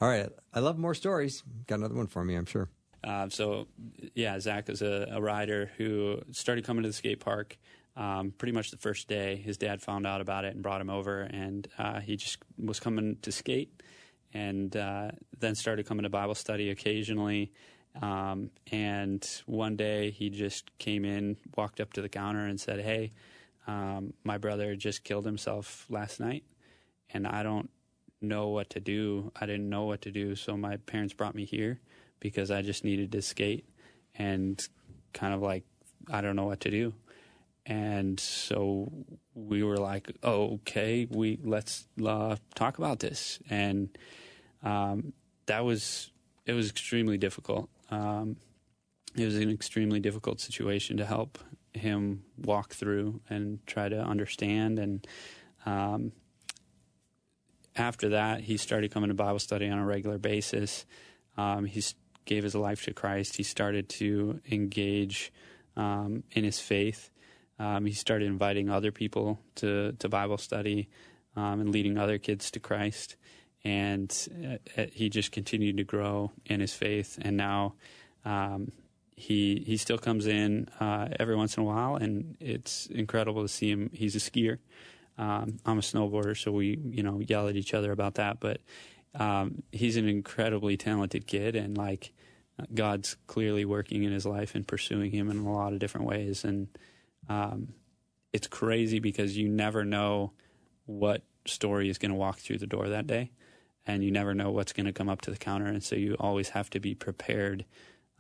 [0.00, 0.30] All right.
[0.54, 1.42] I love more stories.
[1.66, 2.70] Got another one for me, I'm sure.
[3.04, 3.66] Uh, so,
[4.14, 7.58] yeah, Zach is a, a rider who started coming to the skate park
[7.96, 9.36] um, pretty much the first day.
[9.36, 12.80] His dad found out about it and brought him over, and uh, he just was
[12.80, 13.82] coming to skate
[14.34, 17.52] and uh, then started coming to Bible study occasionally.
[18.00, 22.80] Um, and one day he just came in, walked up to the counter, and said,
[22.80, 23.12] Hey,
[23.66, 26.44] um, my brother just killed himself last night,
[27.12, 27.70] and I don't
[28.20, 29.30] know what to do.
[29.40, 31.80] I didn't know what to do, so my parents brought me here
[32.20, 33.66] because I just needed to skate
[34.14, 34.60] and
[35.12, 35.64] kind of like
[36.10, 36.94] I don't know what to do.
[37.64, 38.90] And so
[39.34, 43.38] we were like, okay, we let's uh, talk about this.
[43.48, 43.96] And
[44.62, 45.12] um,
[45.46, 46.10] that was
[46.46, 47.68] it was extremely difficult.
[47.90, 48.36] Um,
[49.14, 51.38] it was an extremely difficult situation to help
[51.74, 54.78] him walk through and try to understand.
[54.78, 55.06] And
[55.66, 56.12] um,
[57.76, 60.86] after that, he started coming to Bible study on a regular basis.
[61.36, 61.82] Um, he
[62.24, 63.36] gave his life to Christ.
[63.36, 65.32] He started to engage
[65.76, 67.10] um, in his faith.
[67.58, 70.88] Um, he started inviting other people to, to Bible study
[71.34, 73.16] and leading other kids to Christ.
[73.64, 74.10] And
[74.44, 77.18] uh, uh, he just continued to grow in his faith.
[77.22, 77.74] And now
[78.24, 78.72] um,
[79.16, 83.48] he he still comes in uh, every once in a while, and it's incredible to
[83.48, 83.90] see him.
[83.92, 84.58] He's a skier.
[85.18, 88.40] Um, I'm a snowboarder, so we you know yell at each other about that.
[88.40, 88.60] But
[89.14, 92.12] um, he's an incredibly talented kid, and like
[92.74, 96.44] God's clearly working in his life and pursuing him in a lot of different ways.
[96.44, 96.68] And
[97.28, 97.74] um,
[98.32, 100.32] it's crazy because you never know
[100.86, 103.30] what story is going to walk through the door that day,
[103.86, 106.16] and you never know what's going to come up to the counter, and so you
[106.20, 107.64] always have to be prepared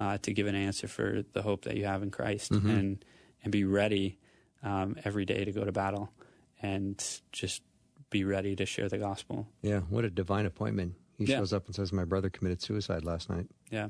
[0.00, 3.04] uh, to give an answer for the hope that you have in Christ, and
[3.44, 4.18] and be ready
[4.62, 6.10] um, every day to go to battle.
[6.64, 7.60] and just
[8.10, 9.48] be ready to share the gospel.
[9.62, 10.94] Yeah, what a divine appointment.
[11.18, 11.38] He Yeah.
[11.38, 13.46] shows up and says, My brother committed suicide last night.
[13.70, 13.88] Yeah.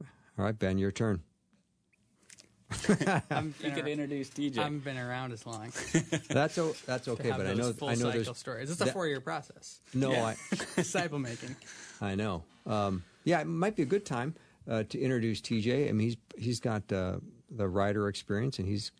[0.00, 1.22] All right, Ben, your turn.
[3.30, 4.58] I'm You could introduce TJ.
[4.58, 5.72] I haven't been around as long
[6.28, 8.70] That's o- that's okay, but I know full I know cycle there's stories.
[8.70, 9.80] It's a that- four year process.
[9.94, 10.34] no Yeah.
[10.76, 11.56] Disciple making.
[12.00, 12.44] I I know.
[12.66, 14.34] Um, yeah, it might be a good time
[14.68, 15.88] uh, to introduce TJ.
[15.88, 17.16] I mean, he's he's got uh,
[17.50, 18.92] the rider experience, and he's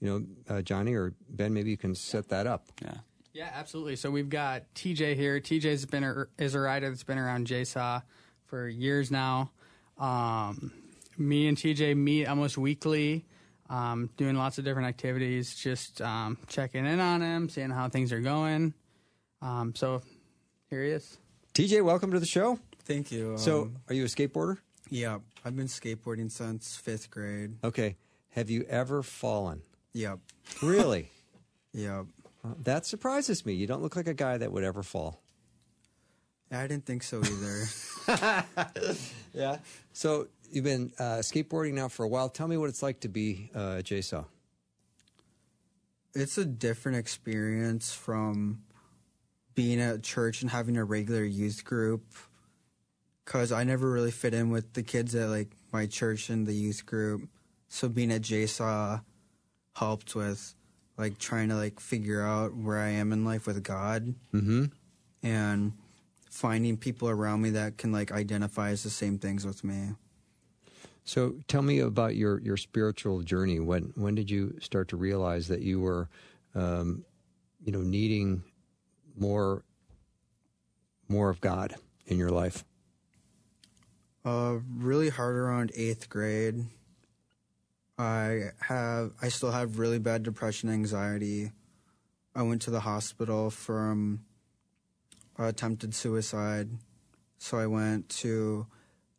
[0.00, 1.52] you know uh, Jonny or Ben.
[1.54, 2.66] Maybe you can set that up.
[2.82, 2.94] yeah.
[3.34, 3.96] Yeah, absolutely.
[3.96, 5.40] So we've got TJ here.
[5.40, 8.02] TJ's been a, is a rider that's been around JSAW
[8.44, 9.50] for years now.
[9.98, 10.70] Um,
[11.18, 13.24] me and TJ meet almost weekly,
[13.70, 18.12] um, doing lots of different activities, just um, checking in on him, seeing how things
[18.12, 18.74] are going.
[19.40, 20.02] Um, so
[20.70, 21.18] here he is.
[21.54, 22.58] TJ, welcome to the show.
[22.84, 23.36] Thank you.
[23.38, 24.58] So, Um, are you a skateboarder?
[24.90, 27.56] yeah, I've been skateboarding since fifth grade.
[27.62, 27.96] Okay.
[28.30, 29.62] Have you ever fallen?
[29.92, 30.18] Yep,
[30.62, 31.10] Really?
[31.72, 32.06] yep.
[32.64, 33.52] That surprises me.
[33.52, 35.20] You don't look like a guy that would ever fall.
[36.50, 37.64] I didn't think so either.
[39.32, 39.58] Yeah.
[39.92, 42.28] So you've been uh, skateboarding now for a while.
[42.28, 44.24] Tell me what it's like to be uh, a JSAW.
[46.14, 48.62] it's a different experience from
[49.54, 52.04] being at church and having a regular youth group.
[53.24, 56.52] Cause I never really fit in with the kids at like my church and the
[56.52, 57.28] youth group.
[57.68, 59.02] So being at JSAW
[59.76, 60.54] helped with
[60.98, 64.14] like trying to like figure out where I am in life with God.
[64.34, 64.64] Mm-hmm.
[65.22, 65.72] and
[66.30, 69.90] finding people around me that can like identify as the same things with me.
[71.04, 73.58] So tell me about your, your spiritual journey.
[73.58, 76.08] When when did you start to realize that you were,
[76.54, 77.04] um,
[77.64, 78.44] you know, needing
[79.16, 79.64] more
[81.08, 81.74] more of God
[82.06, 82.64] in your life?
[84.24, 86.66] Uh, really hard around eighth grade.
[87.98, 91.52] I have I still have really bad depression, anxiety.
[92.34, 94.24] I went to the hospital from
[95.38, 96.70] attempted suicide,
[97.38, 98.66] so I went to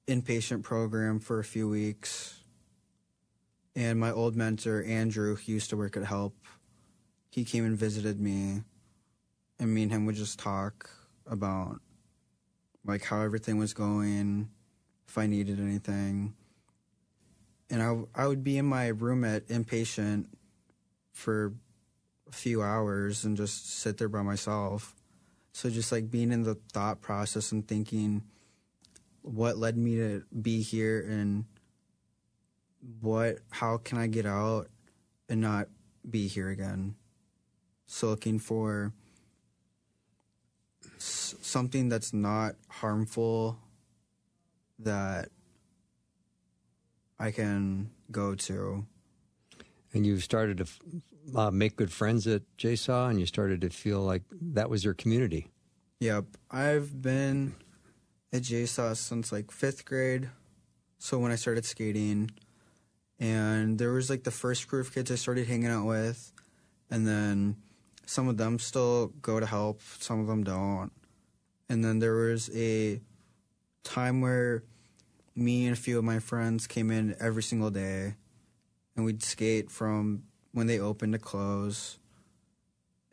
[0.08, 2.40] inpatient program for a few weeks.
[3.76, 6.36] And my old mentor Andrew, he used to work at Help.
[7.30, 8.62] He came and visited me,
[9.60, 10.90] and me and him would just talk
[11.26, 11.80] about
[12.86, 14.50] like how everything was going,
[15.08, 16.36] if I needed anything.
[17.70, 20.26] And I, I would be in my room at inpatient
[21.12, 21.54] for
[22.28, 24.96] a few hours and just sit there by myself.
[25.54, 28.24] So just like being in the thought process and thinking
[29.24, 31.46] what led me to be here and
[33.02, 34.68] what how can I get out
[35.28, 35.68] and not
[36.10, 36.96] be here again.
[37.88, 38.94] So looking for
[40.98, 43.58] s- something that's not harmful
[44.80, 45.30] that
[47.20, 48.86] I can go to.
[49.94, 50.80] And you started to f-
[51.36, 54.94] uh, make good friends at JSAW, and you started to feel like that was your
[54.94, 55.48] community.
[56.00, 56.26] Yep.
[56.52, 57.56] I've been
[58.34, 60.30] at JSAW since like fifth grade.
[60.98, 62.32] So when I started skating,
[63.20, 66.34] and there was like the first group of kids I started hanging out with,
[66.90, 67.58] and then
[68.06, 70.92] some of them still go to Help, some of them don't.
[71.70, 73.00] And then there was a
[73.84, 74.64] time where
[75.36, 78.16] me and a few of my friends came in every single day,
[78.96, 82.00] and we'd skate from when they opened to close,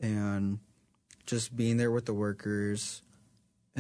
[0.00, 0.58] and
[1.26, 3.02] just being there with the workers.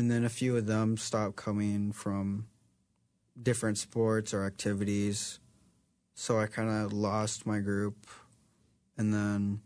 [0.00, 2.46] And then a few of them stopped coming from
[3.42, 5.38] different sports or activities.
[6.14, 8.06] So I kind of lost my group.
[8.96, 9.60] And then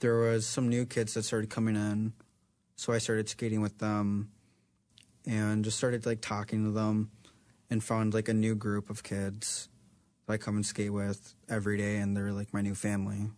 [0.00, 2.12] there was some new kids that started coming in.
[2.76, 4.32] So I started skating with them
[5.24, 7.10] and just started like talking to them
[7.70, 9.70] and found like a new group of kids
[10.26, 13.30] that I come and skate with every day and they're like my new family.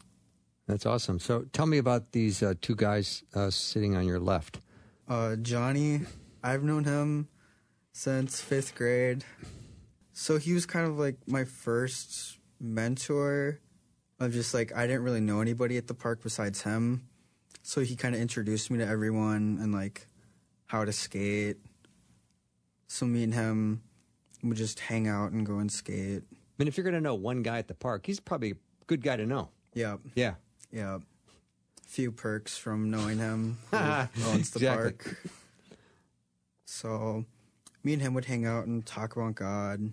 [0.67, 1.21] That's awesome.
[1.21, 4.61] So tell me about these uh, two guys uh, sitting on your left.
[5.09, 6.01] Uh, Jonny,
[6.43, 7.29] I've known him
[7.93, 9.25] since fifth grade.
[10.13, 13.61] So he was kind of like my first mentor
[14.19, 17.09] of just like, I didn't really know anybody at the park besides him.
[17.63, 20.09] So he kind of introduced me to everyone and like
[20.67, 21.59] how to skate.
[22.89, 23.83] So me and him
[24.43, 26.23] would just hang out and go and skate.
[26.33, 28.57] I mean, if you're going to know one guy at the park, he's probably a
[28.87, 29.51] good guy to know.
[29.75, 29.97] Yeah.
[30.15, 30.35] Yeah.
[30.73, 31.03] yep.
[31.87, 34.65] Few perks from knowing him owns the Exactly.
[34.93, 35.17] park.
[36.67, 37.25] So
[37.83, 39.93] me and him would hang out and talk about God.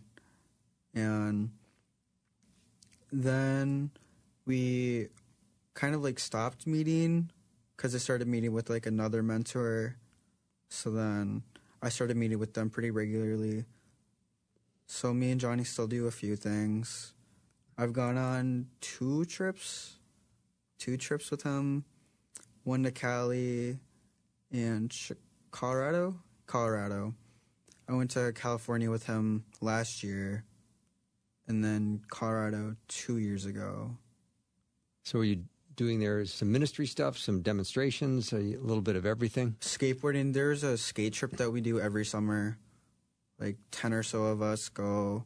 [0.93, 1.51] And
[3.11, 3.91] then
[4.45, 5.07] we
[5.75, 7.29] kind of like stopped meeting
[7.77, 9.95] because I started meeting with like another mentor.
[10.69, 11.43] So then
[11.81, 13.65] I started meeting with them pretty regularly.
[14.87, 17.13] So me and Jonny still do a few things.
[17.77, 19.95] I've gone on two trips,
[20.83, 21.85] two trips with him.
[22.65, 23.79] one to Cali
[24.51, 24.93] and
[25.51, 26.19] Colorado.
[26.45, 27.13] Colorado.
[27.87, 30.43] I went to California with him last year,
[31.47, 33.95] and then Colorado two years ago.
[35.03, 35.45] So are you
[35.77, 39.55] doing there some ministry stuff, some demonstrations, a little bit of everything?
[39.61, 40.33] Skateboarding.
[40.33, 42.57] There's a skate trip that we do every summer.
[43.39, 45.23] Like ten or so of us go,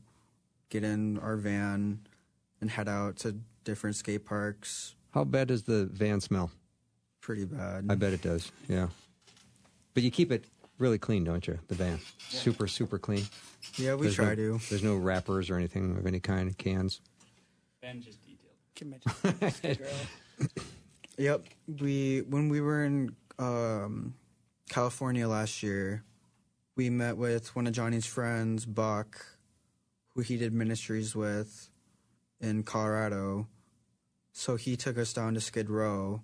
[0.70, 2.02] get in our van,
[2.62, 4.94] and head out to different skate parks.
[5.18, 6.52] How bad does the van smell?
[7.22, 7.88] Pretty bad.
[7.90, 8.52] I bet it does.
[8.68, 8.90] Yeah.
[9.96, 10.46] But you keep it
[10.78, 11.58] really clean, don't you?
[11.70, 12.00] The van,
[12.30, 13.26] super super clean.
[13.78, 14.60] Yeah, we There's try no, to.
[14.70, 17.02] There's no wrappers or anything of any kind, cans.
[17.82, 18.54] Ben just detailed.
[18.76, 18.94] Can
[19.42, 19.86] imagine.
[21.18, 21.46] Yep.
[21.82, 24.14] We when we were in um,
[24.70, 26.04] California last year,
[26.76, 29.26] we met with one of Jonny's friends, Buck,
[30.14, 31.72] who he did ministries with
[32.40, 33.48] in Colorado.
[34.38, 36.22] So he took us down to Skid Row,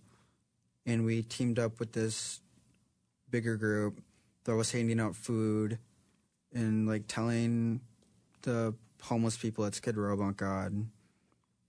[0.86, 2.42] and we teamed up with this
[3.32, 4.04] bigger group
[4.44, 5.80] that was handing out food
[6.54, 7.82] and like telling
[8.44, 10.86] the homeless people at Skid Row about God.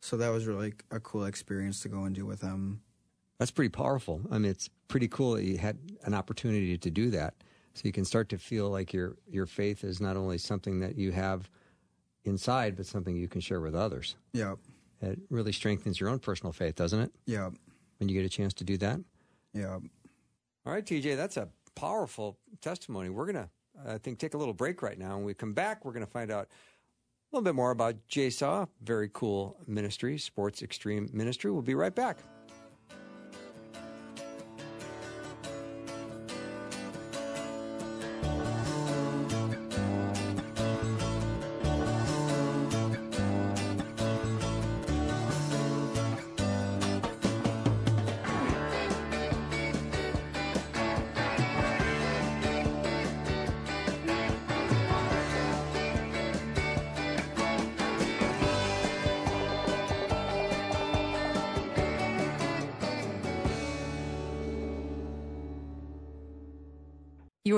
[0.02, 2.82] So that was really a cool experience to go and do with them.
[3.38, 4.20] That's pretty powerful.
[4.30, 7.32] I mean, it's pretty cool that you had an opportunity to do that.
[7.72, 10.98] So you can start to feel like your your faith is not only something that
[10.98, 11.48] you have
[12.22, 14.16] inside, but something you can share with others.
[14.34, 14.58] Yep.
[15.04, 17.12] It really strengthens your own personal faith, doesn't it?
[17.26, 17.50] Yeah.
[17.98, 19.00] When you get a chance to do that.
[19.52, 19.78] Yeah.
[20.66, 23.10] All right, TJ, that's a powerful testimony.
[23.10, 23.50] We're gonna,
[23.86, 25.16] I think, take a little break right now.
[25.16, 29.10] When we come back, we're gonna find out a little bit more about JSAW, very
[29.12, 31.50] cool ministry, sports extreme ministry.
[31.50, 32.18] We'll be right back.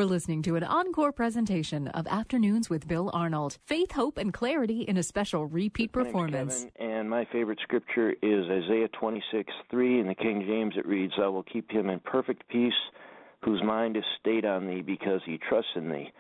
[0.07, 3.59] Listening to an encore presentation of Afternoons with Bill Arnold.
[3.65, 6.67] Faith, hope, and clarity in a special repeat performance.
[6.77, 10.01] Kevin, and my favorite scripture is Isaiah 26, 3.
[10.01, 12.73] In the King James, it reads, I will keep him in perfect peace,
[13.43, 16.11] whose mind is stayed on thee, because he trusts in thee.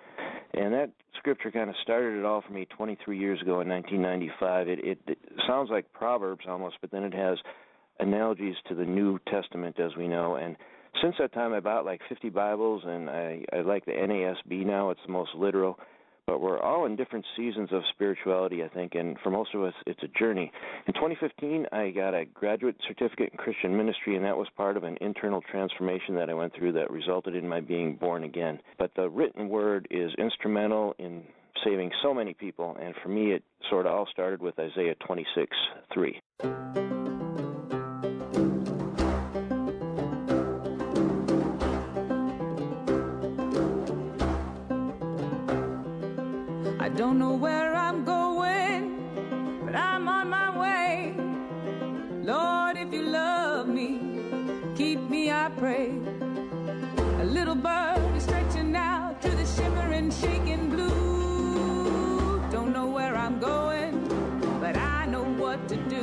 [0.55, 4.69] And that scripture kind of started it all for me 23 years ago in 1995.
[4.69, 7.39] It, it, it sounds like Proverbs almost, but then it has
[8.01, 10.37] analogies to the New Testament, as we know.
[10.37, 10.57] And
[11.03, 14.91] since that time, I bought like 50 Bibles, and I, I like the NASB now.
[14.91, 15.79] It's the most literal.
[16.27, 19.75] But we're all in different seasons of spirituality, I think, and for most of us,
[19.87, 20.51] it's a journey.
[20.89, 24.83] In 2015, I got a graduate certificate in Christian ministry, and that was part of
[24.83, 28.59] an internal transformation that I went through that resulted in my being born again.
[28.77, 31.23] But the written word is instrumental in
[31.65, 35.57] saving so many people, and for me, it sort of all started with Isaiah 26
[35.95, 36.96] 3.
[46.97, 51.15] Don't know where I'm going, but I'm on my way.
[52.25, 54.01] Lord, if you love me,
[54.75, 55.91] keep me, I pray.
[57.21, 62.41] A little bird is stretching out to the shimmering, shaking blue.
[62.51, 64.09] Don't know where I'm going,
[64.59, 66.03] but I know what to do.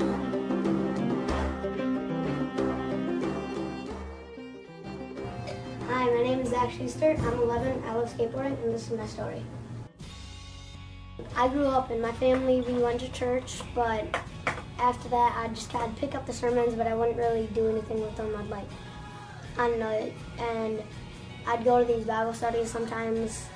[5.87, 7.15] Hi, my name is Zach Schuster.
[7.17, 7.83] I'm 11.
[7.83, 9.43] I love skateboarding, and this is my story.
[11.35, 12.61] I grew up in my family.
[12.61, 14.03] We went to church, but
[14.79, 18.01] after that, I just I'd pick up the sermons, but I wouldn't really do anything
[18.01, 18.35] with them.
[18.35, 18.67] I'd like,
[19.57, 20.83] I don't know, and
[21.45, 23.47] I'd go to these Bible studies sometimes,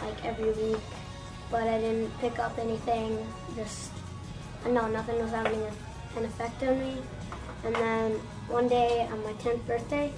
[0.00, 0.80] like every week,
[1.50, 3.26] but I didn't pick up anything.
[3.54, 3.90] Just,
[4.64, 5.62] I know nothing was having
[6.16, 6.96] an effect on me.
[7.64, 8.12] And then
[8.48, 10.12] one day on my 10th birthday,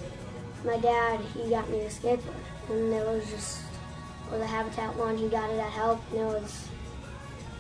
[0.65, 2.35] my dad he got me a skateboard,
[2.71, 3.63] and it was just
[4.27, 5.17] it was a Habitat one.
[5.17, 6.69] He got it at Help, and it was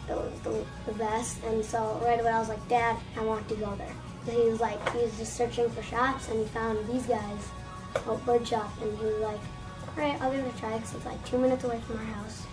[0.08, 1.42] it was the, the best.
[1.44, 3.94] And so right away I was like, Dad, I want to go there.
[4.24, 7.48] So he was like, he was just searching for shops, and he found these guys,
[8.06, 9.40] oh, Board Shop, and he was like,
[9.96, 12.04] all right, I'll give it a try because it's like two minutes away from our
[12.04, 12.44] house.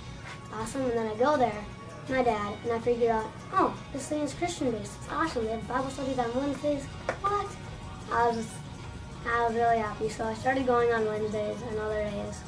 [0.54, 0.82] Awesome.
[0.82, 1.66] And then I go there,
[2.10, 4.94] my dad, and I figure out, oh, this thing is Christian based.
[5.02, 5.46] It's awesome.
[5.46, 6.86] They have Bible studies on Wednesdays.
[7.22, 7.48] What?
[8.12, 8.48] I was
[9.26, 12.42] I was really happy, so I started going on Wednesdays and other days.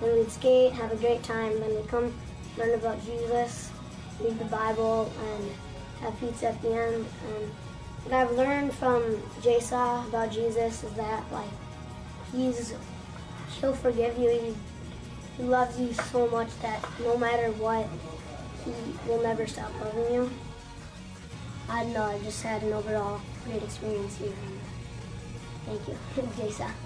[0.00, 2.12] Then we'd skate, have a great time, then we'd come
[2.58, 3.65] learn about Jesus,
[4.20, 5.50] read the Bible, and
[6.00, 6.94] have pizza at the end.
[6.94, 7.50] And
[8.04, 9.02] what I've learned from
[9.40, 11.50] JSAW about Jesus is that, like,
[12.32, 12.74] he's
[13.60, 14.28] he'll forgive you.
[14.30, 14.54] He,
[15.36, 17.88] he loves you so much that no matter what,
[18.64, 18.72] he
[19.08, 20.30] will never stop loving you.
[21.68, 22.04] I don't know.
[22.04, 24.32] I just had an overall great experience here.
[25.66, 25.96] Thank you,
[26.38, 26.85] JSAW.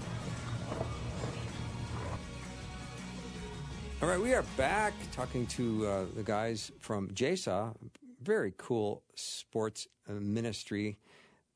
[4.01, 7.75] All right, we are back talking to uh, the guys from JSAW,
[8.19, 10.97] very cool sports uh, ministry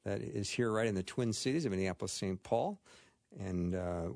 [0.04, 2.42] that is here right in the Twin Cities of Minneapolis, St.
[2.44, 2.80] Paul.
[3.40, 4.10] And uh,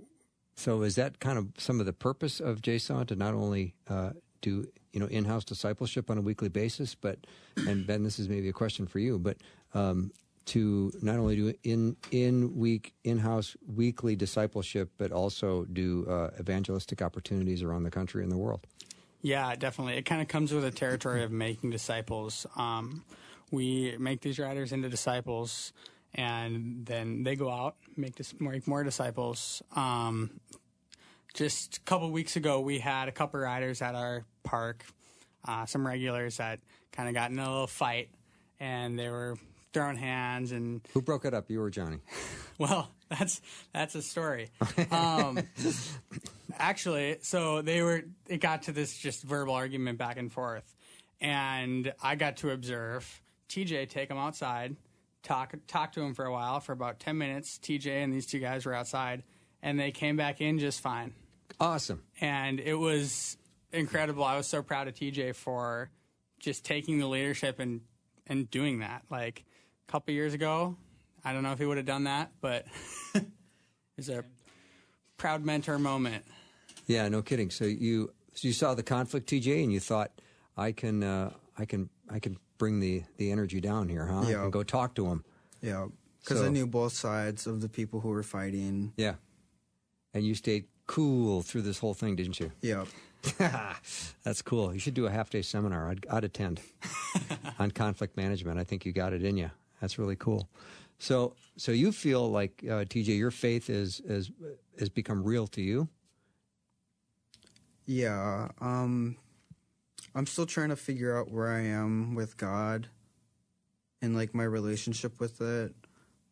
[0.53, 4.11] so, is that kind of some of the purpose of JSAW to not only uh,
[4.41, 7.17] do you know in-house discipleship on a weekly basis, but
[7.57, 9.37] and Ben, this is maybe a question for you, but
[9.73, 10.11] um,
[10.49, 17.01] to not only do in in week in-house weekly discipleship, but also do uh, evangelistic
[17.01, 18.65] opportunities around the country and the world.
[19.21, 19.97] Yeah, definitely.
[19.97, 22.47] It kind of comes with the territory of making disciples.
[22.55, 23.03] Um,
[23.51, 25.73] we make these riders into disciples,
[26.15, 29.61] and then they go out make dis- make more disciples.
[29.75, 30.39] Um,
[31.35, 34.83] just a couple weeks ago, we had a couple riders at our park,
[35.45, 36.59] uh, some regulars that
[36.91, 38.09] kind of got in a little fight,
[38.59, 39.37] and they were
[39.73, 41.49] throwing hands and Who broke it up?
[41.49, 41.99] You or Jonny?
[42.57, 43.41] well, that's
[43.73, 44.49] that's a story.
[44.91, 45.39] Um,
[46.57, 48.03] actually, so they were.
[48.27, 50.75] It got to this just verbal argument back and forth,
[51.21, 54.75] and I got to observe TJ take them outside,
[55.23, 57.59] talk talk to him for a while for about ten minutes.
[57.61, 59.23] TJ and these two guys were outside,
[59.61, 61.13] and they came back in just fine.
[61.59, 62.03] Awesome.
[62.21, 63.37] And it was
[63.73, 64.23] incredible.
[64.23, 65.89] I was so proud of TJ for
[66.39, 67.81] just taking the leadership and
[68.27, 69.03] and doing that.
[69.09, 69.43] Like
[69.89, 70.75] a couple years ago,
[71.25, 72.65] I don't know if he would have done that, but
[73.97, 74.23] it's a
[75.17, 76.23] proud mentor moment.
[76.85, 77.49] Yeah, no kidding.
[77.49, 80.11] So you so you saw the conflict, TJ, and you thought,
[80.55, 84.21] I can uh, I can I can bring the the energy down here, huh?
[84.21, 84.41] I Yeah.
[84.41, 85.23] can go talk to him.
[85.61, 85.87] Yeah,
[86.21, 88.93] because So- I knew both sides of the people who were fighting.
[88.95, 89.15] Yeah.
[90.13, 92.51] And you stayed cool through this whole thing, didn't you?
[92.61, 92.85] Yeah.
[94.23, 94.73] That's cool.
[94.73, 95.89] You should do a half day seminar.
[95.89, 96.61] I'd, I'd attend
[97.59, 98.59] on conflict management.
[98.59, 99.51] I think you got it in you.
[99.81, 100.49] That's really cool.
[100.97, 104.31] So, so you feel like uh, TJ, your faith is is
[104.77, 105.87] has become real to you.
[107.85, 108.49] Yeah.
[108.61, 109.17] Um,
[110.13, 112.87] I'm still trying to figure out where I am with God
[114.01, 115.73] and like my relationship with it,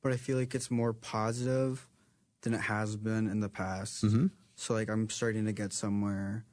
[0.02, 1.88] but I feel like it's more positive
[2.42, 4.06] than it has been in the past.
[4.06, 4.28] Mm-hmm.
[4.56, 6.46] So like I'm starting to get somewhere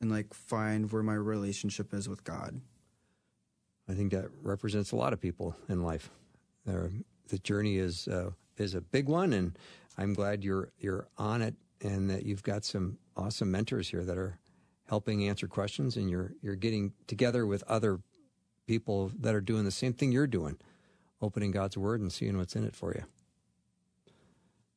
[0.00, 2.60] and like find where my relationship is with God.
[3.88, 6.10] I think that represents a lot of people in life.
[6.66, 9.58] The journey is uh, is a big one, and
[9.98, 14.18] I'm glad you're you're on it, and that you've got some awesome mentors here that
[14.18, 14.38] are
[14.88, 18.00] helping answer questions, and you're you're getting together with other
[18.66, 20.58] people that are doing the same thing you're doing,
[21.20, 23.04] opening God's Word and seeing what's in it for you.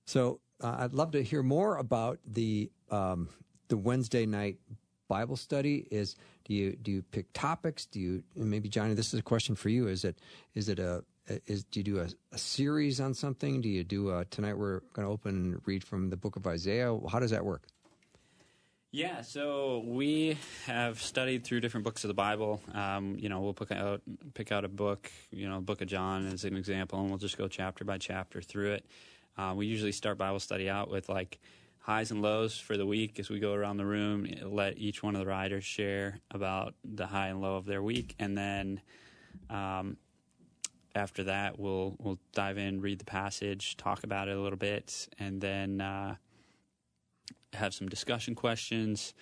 [0.06, 3.30] So uh, I'd love to hear more about the um,
[3.68, 4.58] the Wednesday night
[5.08, 5.88] Bible study.
[5.92, 6.16] Is
[6.46, 7.86] do you do you pick topics?
[7.86, 8.94] Do you maybe Jonny?
[8.94, 9.88] This is a question for you.
[9.88, 10.18] Is it
[10.56, 11.04] is it a
[11.46, 13.62] is do you do a, a series on something?
[13.62, 14.58] Do you do a, tonight?
[14.58, 16.98] We're going to open read from the book of Isaiah.
[17.10, 17.68] How does that work?
[18.92, 22.60] Yeah, so we have studied through different books of the Bible.
[22.74, 24.02] Um, you know, we'll pick out
[24.34, 27.38] pick out a book, you know, Book of John as an example, and we'll just
[27.38, 28.86] go chapter by chapter through it.
[29.38, 31.40] Uh, we usually start Bible study out with like
[31.78, 34.28] highs and lows for the week as we go around the room.
[34.44, 38.16] Let each one of the riders share about the high and low of their week,
[38.18, 38.82] and then
[39.52, 39.98] um,
[41.00, 45.08] after that, we'll we'll dive in, read the passage, talk about it a little bit,
[45.18, 45.82] and then.
[45.82, 46.16] Uh,
[47.54, 49.14] have some discussion questions,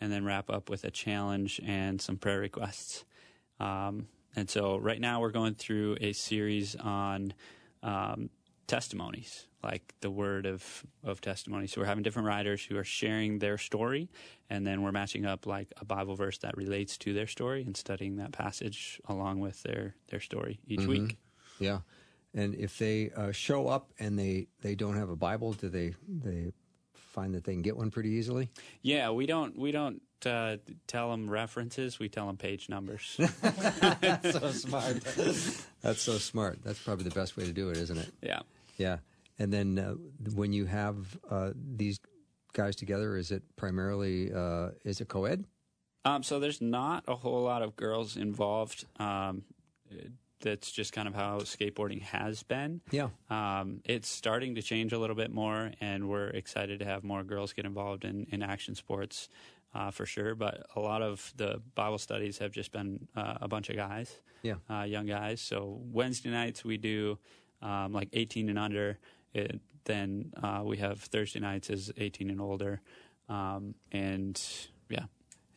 [0.00, 3.04] and then wrap up with a challenge and some prayer requests.
[3.60, 7.32] Um, and so, right now, we're going through a series on
[7.82, 8.28] um,
[8.66, 11.66] testimonies, like the word of, of testimony.
[11.68, 14.10] So, we're having different riders who are sharing their story,
[14.50, 17.76] and then we're matching up like a Bible verse that relates to their story and
[17.76, 20.88] studying that passage along with their, their story each Mhm.
[20.88, 21.16] week.
[21.58, 21.80] Yeah,
[22.34, 25.94] and if they uh, show up and they they don't have a Bible, do they
[26.08, 26.52] they
[26.94, 28.50] find that they can get one pretty easily?
[28.82, 31.98] Yeah, we don't we don't uh, tell them references.
[31.98, 33.16] We tell them page numbers.
[33.42, 35.02] That's so smart.
[35.82, 36.58] That's so smart.
[36.62, 38.12] That's probably the best way to do it, isn't it?
[38.22, 38.40] Yeah.
[38.76, 38.98] Yeah.
[39.38, 39.94] And then uh,
[40.34, 42.00] when you have uh, these
[42.52, 45.44] guys together, is it primarily uh, is it co-ed?
[46.04, 48.86] Um, so there's not a whole lot of girls involved.
[48.98, 49.42] Um,
[50.40, 52.80] that's just kind of how skateboarding has been.
[52.90, 53.08] Yeah.
[53.30, 57.24] Um, it's starting to change a little bit more, and we're excited to have more
[57.24, 59.28] girls get involved in, in action sports
[59.74, 60.34] uh, for sure.
[60.34, 64.20] But a lot of the Bible studies have just been uh, a bunch of guys,
[64.42, 64.54] Yeah.
[64.70, 65.40] uh, young guys.
[65.40, 67.18] So Wednesday nights we do
[67.62, 68.98] um, like 18 and under.
[69.34, 72.80] It, then uh, we have Thursday nights is 18 and older,
[73.28, 74.40] um, and
[74.88, 75.04] yeah,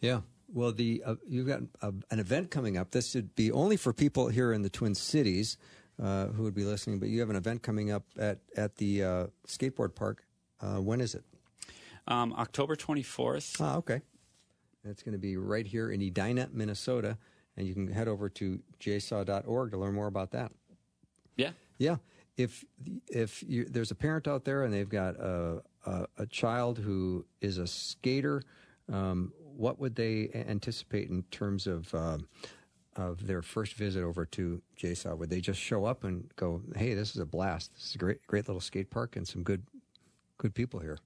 [0.02, 0.22] Yeah.
[0.54, 2.92] Well, the uh, you've got uh, an event coming up.
[2.92, 5.58] This would be only for people here in the Twin Cities
[6.02, 7.00] uh, who would be listening.
[7.00, 10.26] But you have an event coming up at at the uh, skateboard park.
[10.62, 11.24] Uh, when is it?
[12.08, 13.62] um, October 24th.
[13.62, 14.02] Ah, okay.
[14.84, 17.18] It's going to be right here in Edina, Minnesota,
[17.56, 20.52] and you can head over to jsaw.org to learn more about that.
[21.38, 21.52] Yeah.
[21.78, 21.98] Yeah.
[22.38, 22.66] If
[23.08, 27.26] if you, there's a parent out there and they've got a a, a child who
[27.42, 28.42] is a skater,
[28.92, 32.28] um, what would they anticipate in terms of um
[32.96, 35.18] of their first visit over to JSAW?
[35.18, 37.74] Would they just show up and go, "Hey, this is a blast!
[37.76, 39.64] This is a great great little skate park and some good
[40.38, 40.98] good people here."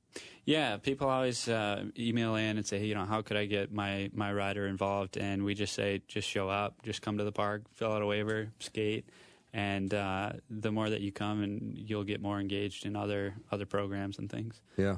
[0.45, 3.72] Yeah, people always uh, email in and say, hey, you know, how could I get
[3.72, 5.18] my, my rider involved?
[5.18, 8.06] And we just say, just show up, just come to the park, fill out a
[8.06, 9.10] waiver, skate.
[9.54, 13.66] And uh, the more that you come, and you'll get more engaged in other other
[13.66, 14.62] programs and things.
[14.78, 14.97] Yeah.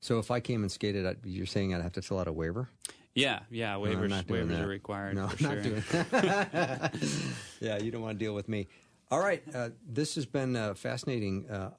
[0.00, 2.32] So if I came and skated, I'd, you're saying I'd have to fill out a
[2.32, 2.68] waiver?
[3.14, 4.60] Yeah, yeah, No, I'm waivers not doing waivers that.
[4.64, 5.16] are required.
[5.16, 6.94] No, for I'm not doing that.
[7.60, 8.68] yeah, you don't want to deal with me.
[9.10, 11.70] All right, uh, this has been a fascinating uh,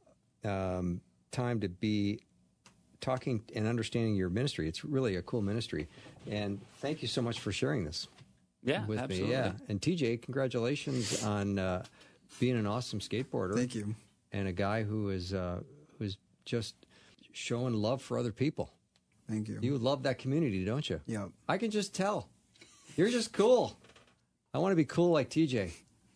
[0.44, 1.00] um,
[1.32, 2.20] time to be
[3.02, 4.68] talking and understanding your ministry.
[4.68, 5.88] It's really a cool ministry,
[6.30, 8.08] and thank you so much for sharing this.
[8.64, 9.28] Yeah, with absolutely.
[9.30, 9.34] me.
[9.34, 11.84] Yeah, and TJ, congratulations on uh,
[12.40, 13.56] being an awesome skateboarder.
[13.56, 13.96] Thank you.
[14.34, 15.62] And a guy who is uh,
[15.98, 16.76] who's just
[17.32, 18.72] showing love for other people.
[19.30, 19.60] Thank you.
[19.62, 21.02] You love that community, don't you?
[21.06, 21.30] Yep.
[21.48, 22.28] I can just tell.
[22.98, 23.78] You're just cool.
[24.54, 25.72] I want to be cool like TJ.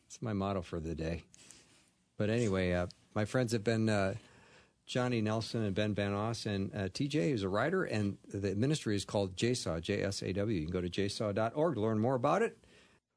[0.07, 1.23] It's my motto for the day.
[2.17, 4.15] But anyway, uh, my friends have been uh,
[4.85, 8.95] Jonny Nelson and Ben Van Oss, and uh, TJ is a rider, and the ministry
[8.95, 10.59] is called JSAW, J S A W.
[10.59, 12.57] You can go to jsaw.org to learn more about it.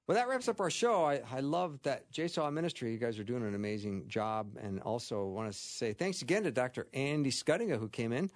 [0.07, 1.05] Well, that wraps up our show.
[1.05, 2.93] I, I love that JSAW Ministry.
[2.93, 4.47] You guys are doing an amazing job.
[4.61, 6.87] And also want to say thanks again to Dr.
[6.95, 8.31] Andy Scudinga, who came in.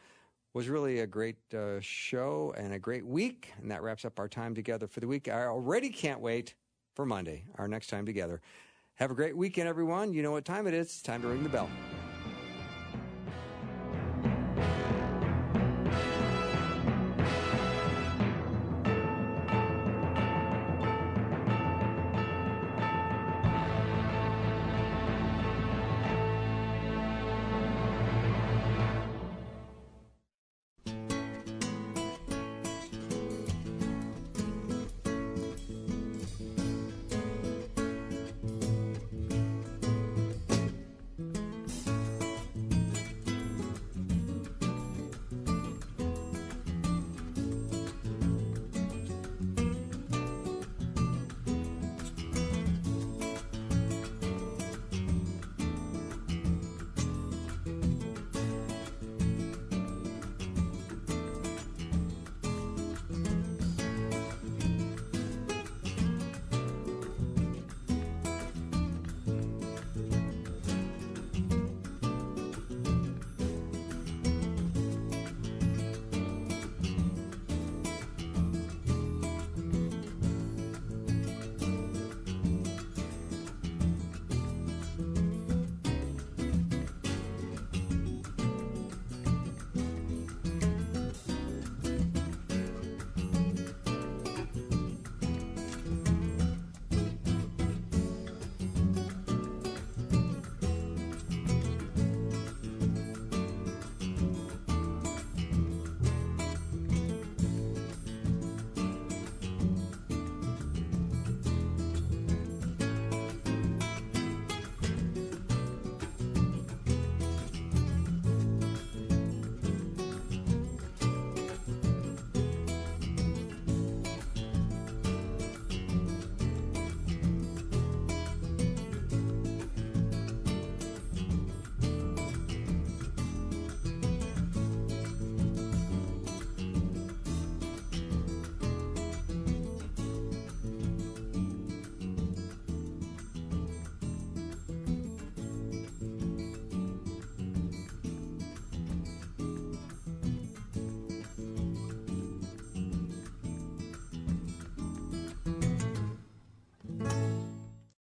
[0.53, 3.53] was really a great uh, show and a great week.
[3.61, 5.29] And that wraps up our time together for the week.
[5.29, 6.55] I already can't wait
[6.97, 8.41] for Monday, our next time together.
[8.97, 10.13] Have a great weekend, everyone.
[10.13, 10.87] You know what time it is.
[10.89, 11.71] It's time to ring the bell.